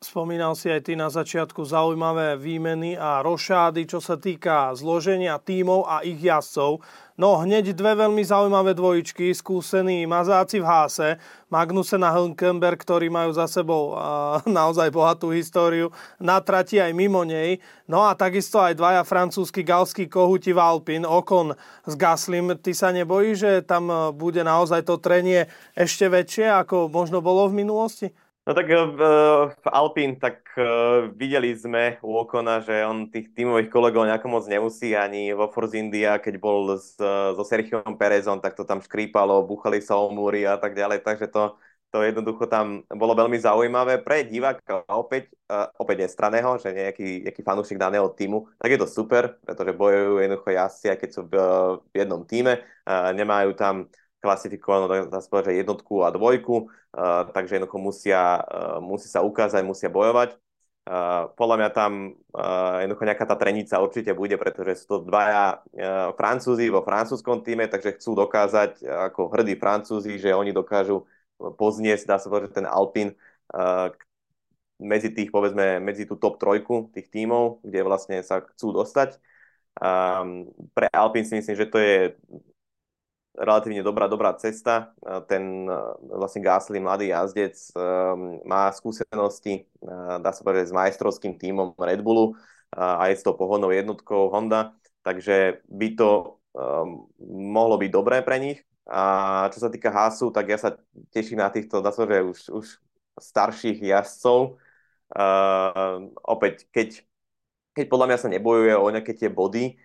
Spomínal 0.04 0.52
si 0.52 0.68
aj 0.68 0.84
ty 0.84 1.00
na 1.00 1.08
začiatku 1.08 1.64
zaujímavé 1.64 2.36
výmeny 2.36 2.92
a 2.92 3.24
rošády, 3.24 3.88
čo 3.88 4.04
sa 4.04 4.20
týka 4.20 4.76
zloženia 4.76 5.40
tímov 5.40 5.88
a 5.88 6.04
ich 6.04 6.20
jazdcov. 6.20 6.84
No 7.16 7.40
hneď 7.40 7.72
dve 7.72 7.96
veľmi 7.96 8.20
zaujímavé 8.20 8.76
dvojičky, 8.76 9.32
skúsení 9.32 10.04
mazáci 10.04 10.60
v 10.60 10.68
háse, 10.68 11.08
Magnusen 11.48 12.04
a 12.04 12.12
Hülkenberg, 12.12 12.76
ktorí 12.84 13.08
majú 13.08 13.32
za 13.32 13.48
sebou 13.48 13.96
a, 13.96 14.42
naozaj 14.60 14.92
bohatú 14.92 15.32
históriu, 15.32 15.88
na 16.20 16.36
trati 16.44 16.76
aj 16.84 16.92
mimo 16.92 17.24
nej. 17.24 17.64
No 17.88 18.04
a 18.04 18.12
takisto 18.12 18.60
aj 18.60 18.76
dvaja 18.76 19.08
francúzsky 19.08 19.64
galskí 19.64 20.04
kohuti 20.04 20.52
v 20.52 20.60
Alpin, 20.60 21.08
Okon 21.08 21.56
s 21.88 21.94
Gaslim. 21.96 22.52
Ty 22.60 22.76
sa 22.76 22.92
nebojíš, 22.92 23.36
že 23.40 23.52
tam 23.64 23.88
bude 24.12 24.44
naozaj 24.44 24.84
to 24.84 25.00
trenie 25.00 25.48
ešte 25.72 26.12
väčšie, 26.12 26.52
ako 26.60 26.92
možno 26.92 27.24
bolo 27.24 27.48
v 27.48 27.64
minulosti? 27.64 28.12
No 28.44 28.52
tak 28.52 28.68
v, 28.68 29.00
v 29.56 29.66
Alpín, 29.72 30.20
tak 30.20 30.44
uh, 30.60 31.08
videli 31.16 31.56
sme 31.56 31.96
u 32.04 32.12
Okona, 32.12 32.60
že 32.60 32.84
on 32.84 33.08
tých 33.08 33.32
tímových 33.32 33.72
kolegov 33.72 34.04
nejako 34.04 34.28
moc 34.28 34.44
nemusí, 34.44 34.92
ani 34.92 35.32
vo 35.32 35.48
Force 35.48 35.72
India, 35.80 36.20
keď 36.20 36.34
bol 36.36 36.76
s, 36.76 37.00
so 37.00 37.40
Sergiom 37.40 37.96
Perezom, 37.96 38.44
tak 38.44 38.52
to 38.52 38.68
tam 38.68 38.84
škrípalo, 38.84 39.48
buchali 39.48 39.80
sa 39.80 39.96
o 39.96 40.12
múry 40.12 40.44
a 40.44 40.60
tak 40.60 40.76
ďalej, 40.76 41.00
takže 41.00 41.32
to, 41.32 41.56
to 41.88 42.04
jednoducho 42.04 42.44
tam 42.44 42.84
bolo 42.92 43.16
veľmi 43.16 43.40
zaujímavé. 43.40 44.04
Pre 44.04 44.28
diváka 44.28 44.84
opäť, 44.92 45.32
uh, 45.48 45.72
opäť 45.80 46.04
nestraného, 46.04 46.60
že 46.60 46.68
nejaký, 46.68 47.24
nejaký 47.24 47.40
fanúšik 47.40 47.80
daného 47.80 48.12
týmu, 48.12 48.44
tak 48.60 48.76
je 48.76 48.78
to 48.84 48.84
super, 48.84 49.40
pretože 49.40 49.72
bojujú 49.72 50.20
jednoducho 50.20 50.52
jazdci, 50.52 50.92
aj 50.92 50.98
keď 51.00 51.10
sú 51.16 51.24
v, 51.24 51.34
v 51.80 51.94
jednom 51.96 52.20
týme, 52.28 52.60
nemajú 53.16 53.56
tam 53.56 53.88
klasifikovanú, 54.24 54.88
že 55.44 55.52
jednotku 55.52 56.00
a 56.00 56.08
dvojku, 56.08 56.72
uh, 56.72 57.28
takže 57.28 57.60
jednoducho 57.60 57.76
musia, 57.76 58.40
uh, 58.40 58.80
musí 58.80 59.12
sa 59.12 59.20
ukázať, 59.20 59.60
musia 59.60 59.92
bojovať. 59.92 60.40
Uh, 60.84 61.32
podľa 61.36 61.56
mňa 61.60 61.70
tam 61.72 61.92
jednoducho 62.80 63.04
nejaká 63.08 63.24
tá 63.24 63.36
trenica 63.40 63.80
určite 63.80 64.12
bude, 64.16 64.36
pretože 64.36 64.84
sú 64.84 64.86
to 64.88 64.96
dvaja 65.08 65.64
Francúzi 66.12 66.68
vo 66.68 66.84
francúzskom 66.84 67.40
týme, 67.40 67.68
takže 67.68 67.96
chcú 67.96 68.12
dokázať 68.20 68.84
ako 68.84 69.32
hrdí 69.32 69.56
Francúzi, 69.56 70.20
že 70.20 70.36
oni 70.36 70.52
dokážu 70.52 71.08
pozniesť, 71.38 72.04
dá 72.04 72.16
sa 72.20 72.28
povedať, 72.28 72.60
ten 72.60 72.66
Alpin 72.68 73.16
medzi 74.76 75.14
tých, 75.14 75.30
povedzme, 75.30 75.80
medzi 75.80 76.04
tú 76.04 76.18
top 76.18 76.36
trojku 76.36 76.90
tých 76.92 77.08
tímov, 77.08 77.62
kde 77.62 77.80
vlastne 77.86 78.18
sa 78.20 78.42
chcú 78.42 78.74
dostať. 78.74 79.16
Um, 79.78 80.50
pre 80.74 80.90
Alpin 80.92 81.24
si 81.24 81.38
myslím, 81.38 81.56
že 81.56 81.70
to 81.70 81.78
je 81.78 82.18
relatívne 83.34 83.82
dobrá, 83.82 84.06
dobrá 84.06 84.32
cesta. 84.38 84.94
Ten 85.26 85.66
vlastne 86.06 86.40
Gasly, 86.40 86.78
mladý 86.78 87.10
jazdec, 87.10 87.54
ehm, 87.74 88.42
má 88.46 88.70
skúsenosti, 88.70 89.66
dá 90.22 90.30
sa 90.30 90.42
povedať, 90.46 90.70
s 90.70 90.76
majstrovským 90.76 91.34
tímom 91.38 91.74
Red 91.78 92.00
Bullu 92.00 92.38
a 92.74 93.06
je 93.10 93.18
s 93.18 93.26
tou 93.26 93.34
pohodnou 93.38 93.70
jednotkou 93.70 94.30
Honda, 94.34 94.74
takže 95.06 95.62
by 95.70 95.88
to 95.94 96.38
mohlo 97.30 97.78
byť 97.78 97.90
dobré 97.90 98.22
pre 98.22 98.38
nich. 98.38 98.58
A 98.84 99.46
čo 99.48 99.64
sa 99.64 99.72
týka 99.72 99.88
Hasu, 99.88 100.28
tak 100.30 100.50
ja 100.50 100.58
sa 100.60 100.76
teším 101.08 101.40
na 101.40 101.48
týchto, 101.48 101.80
dá 101.80 101.88
sa 101.90 102.04
že 102.04 102.20
už, 102.20 102.38
už 102.52 102.66
starších 103.18 103.80
jazdcov. 103.80 104.58
Opäť, 106.20 106.68
keď, 106.70 106.88
keď 107.74 107.84
podľa 107.88 108.06
mňa 108.10 108.18
sa 108.18 108.28
nebojuje 108.28 108.74
o 108.76 108.86
nejaké 108.90 109.14
tie 109.16 109.30
body, 109.30 109.78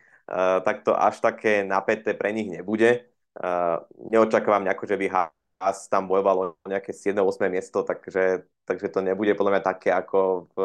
tak 0.65 0.85
to 0.85 0.93
až 0.93 1.21
také 1.21 1.65
napäté 1.65 2.13
pre 2.13 2.29
nich 2.29 2.49
nebude 2.49 3.08
Uh, 3.39 3.79
neočakávam 4.11 4.67
nejako, 4.67 4.83
že 4.83 4.99
by 4.99 5.05
Haas 5.07 5.87
tam 5.87 6.11
bojovalo 6.11 6.59
nejaké 6.67 6.91
7-8 6.91 7.47
miesto, 7.47 7.87
takže, 7.87 8.43
takže 8.67 8.91
to 8.91 8.99
nebude 8.99 9.31
podľa 9.39 9.59
mňa 9.59 9.63
také 9.63 9.89
ako 9.95 10.51
v 10.51 10.57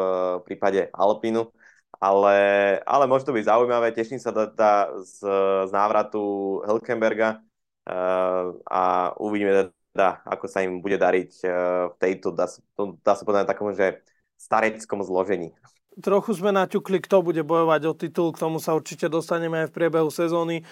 prípade 0.43 0.91
Alpinu. 0.91 1.47
Ale, 1.95 2.35
ale 2.83 3.07
môže 3.07 3.23
to 3.23 3.31
byť 3.31 3.47
zaujímavé, 3.47 3.95
teším 3.95 4.19
sa 4.19 4.35
teda 4.35 4.91
z, 4.99 5.23
z 5.63 5.71
návratu 5.71 6.19
Hülkenberga 6.67 7.39
uh, 7.87 8.51
a 8.67 9.15
uvidíme 9.15 9.71
teda, 9.95 10.19
ako 10.27 10.45
sa 10.51 10.59
im 10.59 10.83
bude 10.83 10.99
dariť 10.99 11.31
uh, 11.47 11.87
v 11.91 11.95
tejto, 11.95 12.35
dá, 12.35 12.51
dá 12.99 13.13
sa 13.15 13.23
povedať, 13.23 13.47
takom, 13.47 13.71
že 13.71 14.03
stareckom 14.35 14.99
zložení 15.07 15.55
trochu 16.01 16.35
sme 16.35 16.51
naťukli, 16.51 16.99
kto 16.99 17.23
bude 17.23 17.43
bojovať 17.47 17.81
o 17.87 17.93
titul, 17.95 18.35
k 18.35 18.41
tomu 18.43 18.59
sa 18.59 18.75
určite 18.75 19.07
dostaneme 19.07 19.63
aj 19.63 19.67
v 19.71 19.75
priebehu 19.75 20.11
sezóny. 20.11 20.61
E, 20.61 20.63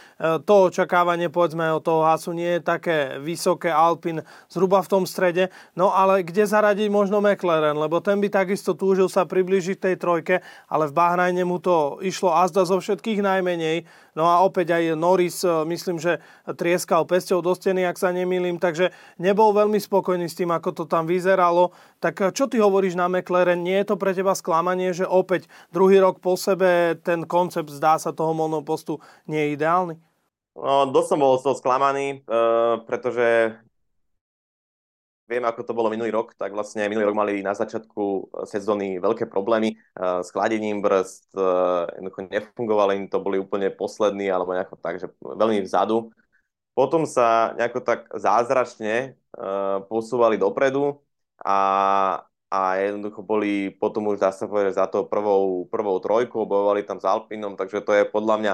to 0.44 0.68
očakávanie, 0.68 1.32
povedzme, 1.32 1.64
od 1.72 1.84
toho 1.84 2.04
Hasu 2.04 2.36
nie 2.36 2.60
je 2.60 2.62
také 2.62 3.20
vysoké, 3.24 3.72
Alpin 3.72 4.24
zhruba 4.52 4.84
v 4.84 4.92
tom 4.92 5.04
strede, 5.08 5.48
no 5.80 5.96
ale 5.96 6.28
kde 6.28 6.44
zaradiť 6.44 6.92
možno 6.92 7.24
McLaren, 7.24 7.80
lebo 7.80 8.04
ten 8.04 8.20
by 8.20 8.28
takisto 8.28 8.76
túžil 8.76 9.08
sa 9.08 9.24
priblížiť 9.24 9.80
tej 9.80 9.96
trojke, 9.96 10.44
ale 10.68 10.92
v 10.92 10.96
Bahrajne 10.96 11.44
mu 11.48 11.60
to 11.64 12.04
išlo 12.04 12.36
azda 12.36 12.68
zo 12.68 12.84
všetkých 12.84 13.24
najmenej. 13.24 13.88
No 14.14 14.30
a 14.30 14.46
opäť 14.46 14.78
aj 14.78 14.84
Norris, 15.00 15.42
e, 15.42 15.50
myslím, 15.72 16.04
že 16.04 16.20
trieskal 16.60 17.08
pesťou 17.08 17.40
do 17.40 17.56
steny, 17.56 17.88
ak 17.88 17.98
sa 17.98 18.12
nemýlim, 18.12 18.60
takže 18.60 18.92
nebol 19.18 19.56
veľmi 19.56 19.80
spokojný 19.80 20.28
s 20.28 20.38
tým, 20.38 20.52
ako 20.52 20.70
to 20.72 20.84
tam 20.86 21.08
vyzeralo. 21.08 21.72
Tak 22.04 22.16
e, 22.20 22.24
čo 22.36 22.52
ty 22.52 22.60
hovoríš 22.60 23.00
na 23.00 23.08
McLaren? 23.08 23.64
Nie 23.64 23.88
je 23.88 23.96
to 23.96 23.96
pre 23.96 24.12
teba 24.12 24.36
sklamanie, 24.36 24.92
že 24.92 25.08
opäť 25.08 25.48
druhý 25.72 26.04
rok 26.04 26.20
po 26.20 26.36
sebe 26.36 27.00
ten 27.00 27.24
koncept, 27.24 27.72
zdá 27.72 27.96
sa, 27.96 28.12
toho 28.12 28.36
monopostu 28.36 29.00
nie 29.24 29.40
je 29.40 29.54
ideálny? 29.56 29.96
No, 30.60 30.92
dosť 30.92 31.08
som 31.16 31.20
bol 31.24 31.40
z 31.40 31.44
toho 31.48 31.56
sklamaný, 31.56 32.28
uh, 32.28 32.84
pretože 32.86 33.58
viem, 35.26 35.42
ako 35.42 35.66
to 35.66 35.74
bolo 35.74 35.90
minulý 35.90 36.14
rok, 36.14 36.38
tak 36.38 36.54
vlastne 36.54 36.86
minulý 36.86 37.10
rok 37.10 37.18
mali 37.18 37.42
na 37.42 37.58
začiatku 37.58 38.30
sezóny 38.46 39.02
veľké 39.02 39.26
problémy 39.32 39.74
uh, 39.98 40.22
s 40.22 40.30
chladením 40.30 40.84
brzd, 40.84 41.34
uh, 41.40 41.90
jednoducho 41.98 42.30
nefungovalo 42.30 42.94
im 42.94 43.10
to, 43.10 43.18
boli 43.24 43.42
úplne 43.42 43.74
poslední, 43.74 44.30
alebo 44.30 44.54
nejako 44.54 44.76
tak, 44.78 45.02
že 45.02 45.10
veľmi 45.24 45.66
vzadu. 45.66 46.14
Potom 46.78 47.10
sa 47.10 47.58
nejako 47.58 47.82
tak 47.82 48.12
zázračne 48.14 49.18
uh, 49.34 49.82
posúvali 49.90 50.38
dopredu 50.38 51.02
a 51.46 51.58
a 52.54 52.78
jednoducho 52.78 53.26
boli 53.26 53.74
potom 53.74 54.14
už 54.14 54.22
dá 54.22 54.30
sa 54.30 54.46
povedať 54.46 54.78
za 54.78 54.86
to 54.86 55.10
prvou, 55.10 55.66
prvou 55.74 55.98
trojkou, 55.98 56.46
bojovali 56.46 56.86
tam 56.86 57.02
s 57.02 57.06
Alpinom, 57.10 57.58
takže 57.58 57.82
to 57.82 57.98
je 57.98 58.06
podľa 58.06 58.36
mňa 58.38 58.54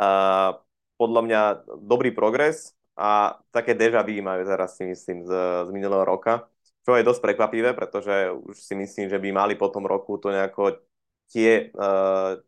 uh, 0.00 0.50
podľa 0.96 1.20
mňa 1.28 1.40
dobrý 1.84 2.16
progres 2.16 2.72
a 2.96 3.36
také 3.52 3.76
deja 3.76 4.00
vu 4.00 4.16
majú 4.24 4.40
teraz 4.48 4.80
si 4.80 4.88
myslím 4.88 5.28
z, 5.28 5.32
z 5.68 5.70
minulého 5.72 6.00
roka. 6.00 6.48
čo 6.80 6.96
je 6.96 7.04
dosť 7.04 7.20
prekvapivé, 7.20 7.76
pretože 7.76 8.32
už 8.32 8.56
si 8.56 8.72
myslím, 8.72 9.12
že 9.12 9.20
by 9.20 9.28
mali 9.36 9.52
po 9.52 9.68
tom 9.68 9.84
roku 9.84 10.16
to 10.16 10.32
nejako 10.32 10.80
tie, 11.28 11.68
uh, 11.76 12.40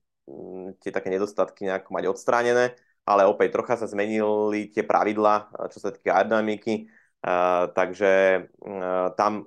tie 0.80 0.88
také 0.88 1.12
nedostatky 1.12 1.68
nejako 1.68 1.92
mať 1.92 2.04
odstránené, 2.08 2.72
ale 3.04 3.28
opäť 3.28 3.60
trocha 3.60 3.76
sa 3.76 3.84
zmenili 3.84 4.72
tie 4.72 4.88
pravidla, 4.88 5.52
čo 5.68 5.84
sa 5.84 5.92
týka 5.92 6.16
aerodynamiky, 6.16 6.88
uh, 7.22 7.70
takže 7.72 8.46
uh, 8.62 9.14
tam 9.14 9.46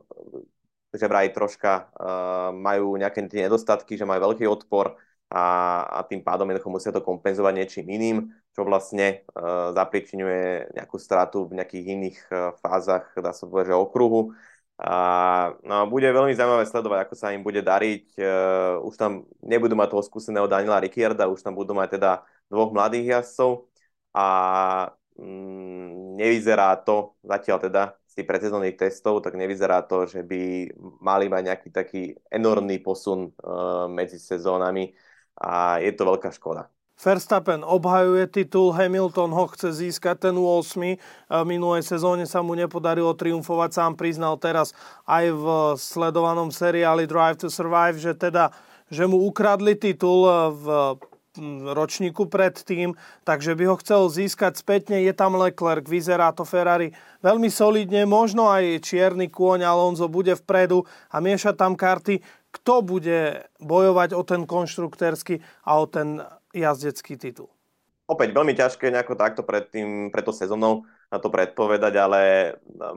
že 0.95 1.11
vraj 1.11 1.29
troška 1.35 1.91
uh, 1.91 2.49
majú 2.55 2.95
nejaké 2.95 3.19
tie 3.27 3.45
nedostatky, 3.45 3.99
že 3.99 4.07
majú 4.07 4.31
veľký 4.31 4.47
odpor 4.47 4.95
a, 5.27 5.45
a 5.83 5.99
tým 6.07 6.23
pádom 6.23 6.47
jednoducho 6.47 6.71
musia 6.71 6.95
to 6.95 7.03
kompenzovať 7.03 7.53
niečím 7.53 7.85
iným, 7.91 8.17
čo 8.55 8.63
vlastne 8.63 9.27
uh, 9.35 9.75
zapričinuje 9.75 10.71
nejakú 10.71 10.95
stratu 10.95 11.51
v 11.51 11.59
nejakých 11.59 11.85
iných 11.99 12.19
uh, 12.31 12.55
fázach, 12.63 13.11
dá 13.19 13.35
sa 13.35 13.43
povedať, 13.43 13.75
že 13.75 13.75
okruhu. 13.75 14.31
A 14.75 15.55
no, 15.63 15.87
bude 15.87 16.03
veľmi 16.03 16.35
zaujímavé 16.35 16.67
sledovať, 16.67 17.07
ako 17.07 17.15
sa 17.15 17.31
im 17.31 17.47
bude 17.47 17.63
dariť. 17.63 18.05
Uh, 18.19 18.83
už 18.83 18.95
tam 18.99 19.23
nebudú 19.39 19.75
mať 19.75 19.95
toho 19.95 20.03
skúseného 20.03 20.51
Daniela 20.51 20.83
Ricciarda, 20.83 21.31
už 21.31 21.43
tam 21.43 21.55
budú 21.55 21.71
mať 21.75 21.99
teda 21.99 22.11
dvoch 22.51 22.75
mladých 22.75 23.19
jazdcov 23.19 23.71
a 24.15 24.25
mm, 25.19 26.15
nevyzerá 26.19 26.75
to 26.83 27.15
zatiaľ 27.23 27.57
teda 27.59 27.83
z 28.05 28.13
tých 28.23 28.27
predsezónnych 28.27 28.79
testov, 28.79 29.19
tak 29.19 29.35
nevyzerá 29.35 29.83
to, 29.83 30.07
že 30.07 30.23
by 30.23 30.71
mali 31.03 31.27
mať 31.27 31.41
nejaký 31.51 31.69
taký 31.71 32.03
enormný 32.31 32.79
posun 32.79 33.35
uh, 33.43 33.91
medzi 33.91 34.15
sezónami 34.15 34.95
a 35.35 35.83
je 35.83 35.91
to 35.91 36.07
veľká 36.07 36.31
škoda. 36.31 36.71
Verstappen 36.95 37.59
obhajuje 37.59 38.23
titul, 38.31 38.71
Hamilton 38.71 39.35
ho 39.35 39.51
chce 39.51 39.83
získať 39.83 40.31
ten 40.31 40.35
8. 40.39 40.95
V 41.27 41.43
minulej 41.43 41.83
sezóne 41.83 42.23
sa 42.23 42.39
mu 42.39 42.55
nepodarilo 42.55 43.11
triumfovať, 43.11 43.69
sám 43.75 43.99
priznal 43.99 44.39
teraz 44.39 44.71
aj 45.03 45.27
v 45.35 45.45
sledovanom 45.75 46.55
seriáli 46.55 47.03
Drive 47.03 47.43
to 47.43 47.51
Survive, 47.51 47.99
že 47.99 48.15
teda 48.15 48.55
že 48.87 49.09
mu 49.09 49.17
ukradli 49.27 49.73
titul 49.75 50.29
v 50.55 50.65
ročníku 51.75 52.27
predtým, 52.27 52.95
takže 53.27 53.53
by 53.55 53.63
ho 53.69 53.75
chcel 53.79 54.07
získať 54.09 54.59
spätne. 54.59 55.03
Je 55.03 55.11
tam 55.11 55.35
Leclerc, 55.35 55.85
vyzerá 55.85 56.31
to 56.31 56.47
Ferrari 56.47 56.95
veľmi 57.21 57.51
solidne, 57.51 58.07
možno 58.07 58.49
aj 58.49 58.83
čierny 58.83 59.27
kôň 59.29 59.67
Alonso 59.67 60.07
bude 60.07 60.33
vpredu 60.35 60.87
a 61.11 61.19
mieša 61.19 61.55
tam 61.55 61.75
karty, 61.77 62.23
kto 62.55 62.81
bude 62.81 63.47
bojovať 63.59 64.15
o 64.15 64.23
ten 64.23 64.47
konštruktérsky 64.47 65.43
a 65.67 65.79
o 65.79 65.85
ten 65.85 66.23
jazdecký 66.55 67.19
titul? 67.19 67.51
Opäť 68.05 68.37
veľmi 68.37 68.53
ťažké 68.53 68.93
nejako 68.93 69.17
takto 69.17 69.41
pred, 69.41 69.65
tým, 69.67 70.13
pred 70.13 70.23
to 70.23 70.31
sezónou 70.31 70.85
na 71.11 71.17
to 71.21 71.29
predpovedať, 71.29 71.93
ale 72.01 72.21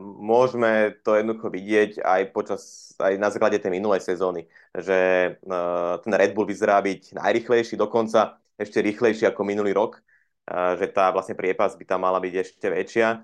môžeme 0.01 0.97
to 1.05 1.14
jednoducho 1.14 1.53
vidieť 1.53 2.03
aj 2.03 2.21
počas, 2.33 2.62
aj 2.99 3.14
na 3.21 3.29
základe 3.29 3.61
tej 3.61 3.73
minulej 3.73 4.01
sezóny, 4.03 4.49
že 4.73 4.99
uh, 5.44 6.01
ten 6.03 6.12
Red 6.16 6.33
Bull 6.33 6.49
vyzerá 6.49 6.81
byť 6.81 7.14
najrychlejší, 7.16 7.77
dokonca 7.77 8.40
ešte 8.59 8.83
rýchlejší 8.83 9.29
ako 9.29 9.47
minulý 9.47 9.71
rok, 9.77 10.03
že 10.49 10.88
tá 10.88 11.12
vlastne 11.12 11.37
priepas 11.37 11.77
by 11.77 11.85
tam 11.85 12.09
mala 12.09 12.16
byť 12.25 12.35
ešte 12.40 12.66
väčšia. 12.73 13.21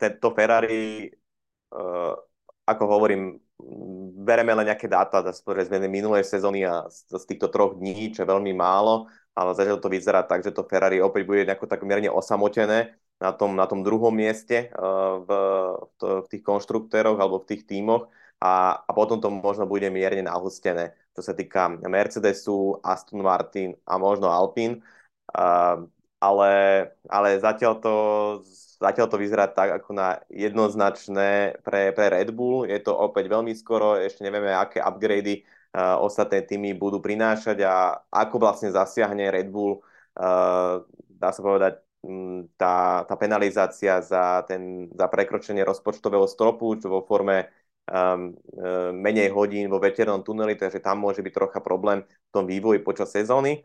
Tento 0.00 0.28
Ferrari, 0.32 1.12
uh, 1.76 2.16
ako 2.64 2.84
hovorím, 2.88 3.36
bereme 4.24 4.56
len 4.56 4.66
nejaké 4.66 4.88
dáta 4.90 5.22
z 5.30 5.44
minulej 5.86 6.24
sezóny 6.26 6.66
a 6.66 6.88
z 6.90 7.24
týchto 7.28 7.52
troch 7.52 7.78
dní, 7.78 8.10
čo 8.10 8.24
je 8.24 8.32
veľmi 8.32 8.50
málo, 8.56 9.06
ale 9.36 9.54
zatiaľ 9.54 9.78
to 9.78 9.92
vyzerá 9.92 10.24
tak, 10.24 10.42
že 10.42 10.50
to 10.50 10.66
Ferrari 10.66 10.98
opäť 10.98 11.22
bude 11.28 11.46
nejako 11.46 11.68
tak 11.68 11.84
mierne 11.86 12.10
osamotené 12.10 12.96
na 13.22 13.30
tom, 13.30 13.54
na 13.54 13.70
tom 13.70 13.86
druhom 13.86 14.10
mieste 14.10 14.74
uh, 14.74 15.22
v, 15.22 15.30
v, 16.02 16.26
tých 16.26 16.42
konštruktéroch 16.42 17.14
alebo 17.22 17.38
v 17.38 17.54
tých 17.54 17.62
tímoch 17.70 18.10
a, 18.42 18.82
a 18.82 18.90
potom 18.90 19.22
to 19.22 19.30
možno 19.30 19.70
bude 19.70 19.86
mierne 19.94 20.26
nahustené, 20.26 20.98
čo 21.14 21.22
sa 21.22 21.30
týka 21.30 21.70
Mercedesu, 21.86 22.82
Aston 22.82 23.22
Martin 23.22 23.78
a 23.86 23.94
možno 24.02 24.26
Alpine. 24.26 24.82
Uh, 25.30 25.86
ale, 26.18 26.50
ale 27.06 27.38
zatiaľ, 27.38 27.82
to, 27.82 27.94
zatiaľ 28.78 29.06
to 29.10 29.18
vyzerá 29.18 29.46
tak 29.50 29.74
ako 29.82 29.90
na 29.94 30.22
jednoznačné 30.30 31.62
pre, 31.62 31.94
pre 31.94 32.06
Red 32.10 32.30
Bull. 32.34 32.66
Je 32.66 32.78
to 32.82 32.94
opäť 32.94 33.30
veľmi 33.30 33.54
skoro, 33.54 33.98
ešte 33.98 34.22
nevieme, 34.22 34.54
aké 34.54 34.78
upgrady 34.78 35.42
ostatné 35.74 36.44
týmy 36.44 36.76
budú 36.76 37.00
prinášať 37.00 37.64
a 37.64 37.96
ako 38.12 38.36
vlastne 38.36 38.68
zasiahne 38.68 39.32
Red 39.32 39.48
Bull, 39.48 39.80
dá 41.08 41.28
sa 41.32 41.40
povedať, 41.40 41.80
tá, 42.58 43.06
tá 43.06 43.14
penalizácia 43.14 44.02
za, 44.02 44.42
ten, 44.46 44.90
za 44.90 45.06
prekročenie 45.06 45.62
rozpočtového 45.62 46.26
stropu, 46.26 46.74
čo 46.74 46.90
vo 46.90 47.06
forme 47.06 47.46
um, 47.86 48.34
menej 48.98 49.30
hodín 49.30 49.70
vo 49.70 49.78
veternom 49.78 50.26
tuneli, 50.26 50.58
takže 50.58 50.82
tam 50.82 50.98
môže 50.98 51.22
byť 51.22 51.32
trocha 51.32 51.60
problém 51.62 52.02
v 52.02 52.30
tom 52.34 52.44
vývoji 52.46 52.82
počas 52.82 53.14
sezóny. 53.14 53.62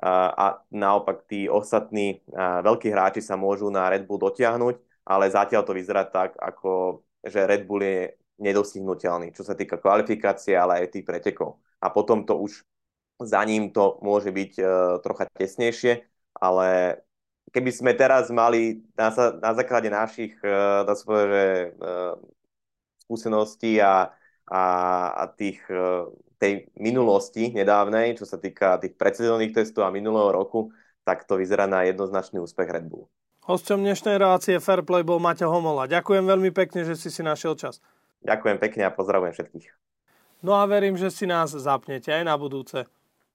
Uh, 0.00 0.32
a 0.32 0.46
naopak 0.72 1.28
tí 1.28 1.44
ostatní 1.50 2.24
uh, 2.32 2.64
veľkí 2.64 2.88
hráči 2.88 3.20
sa 3.20 3.36
môžu 3.36 3.68
na 3.68 3.90
Red 3.90 4.08
Bull 4.08 4.22
dotiahnuť, 4.22 5.04
ale 5.04 5.28
zatiaľ 5.28 5.66
to 5.66 5.76
vyzerá 5.76 6.08
tak, 6.08 6.38
ako 6.40 7.02
že 7.20 7.44
Red 7.44 7.68
Bull 7.68 7.84
je 7.84 8.16
nedosihnutelný, 8.40 9.36
čo 9.36 9.44
sa 9.44 9.52
týka 9.52 9.76
kvalifikácie, 9.76 10.56
ale 10.56 10.86
aj 10.86 10.96
tých 10.96 11.04
pretekov. 11.04 11.60
A 11.84 11.92
potom 11.92 12.24
to 12.24 12.40
už 12.40 12.64
za 13.20 13.44
ním 13.44 13.68
to 13.76 14.00
môže 14.00 14.32
byť 14.32 14.52
uh, 14.56 14.66
trocha 15.04 15.28
tesnejšie, 15.36 16.00
ale 16.40 16.96
keby 17.50 17.70
sme 17.70 17.92
teraz 17.94 18.30
mali 18.30 18.82
na, 18.94 19.10
na 19.38 19.50
základe 19.54 19.90
našich 19.90 20.34
uh, 20.42 20.86
dá 20.86 20.94
povedať, 20.96 21.28
že, 21.30 21.46
uh, 21.82 22.14
skúseností 23.06 23.82
a, 23.82 24.14
a, 24.46 24.62
a 25.14 25.24
tých, 25.30 25.58
uh, 25.70 26.06
tej 26.38 26.70
minulosti 26.78 27.50
nedávnej, 27.50 28.16
čo 28.16 28.24
sa 28.24 28.38
týka 28.38 28.78
tých 28.78 28.94
predsezónnych 28.94 29.52
testov 29.52 29.84
a 29.86 29.94
minulého 29.94 30.30
roku, 30.32 30.70
tak 31.02 31.26
to 31.26 31.36
vyzerá 31.36 31.66
na 31.66 31.82
jednoznačný 31.84 32.38
úspech 32.38 32.70
Red 32.70 32.86
Bull. 32.86 33.10
Hosťom 33.50 33.82
dnešnej 33.82 34.20
relácie 34.20 34.62
Fairplay 34.62 35.02
bol 35.02 35.18
Maťo 35.18 35.50
Homola. 35.50 35.90
Ďakujem 35.90 36.22
veľmi 36.22 36.54
pekne, 36.54 36.86
že 36.86 36.94
si 36.94 37.10
si 37.10 37.24
našiel 37.24 37.58
čas. 37.58 37.82
Ďakujem 38.22 38.56
pekne 38.60 38.82
a 38.86 38.94
pozdravujem 38.94 39.32
všetkých. 39.32 39.68
No 40.44 40.54
a 40.56 40.64
verím, 40.68 40.94
že 40.96 41.10
si 41.10 41.26
nás 41.26 41.52
zapnete 41.52 42.12
aj 42.12 42.24
na 42.24 42.36
budúce. 42.36 42.86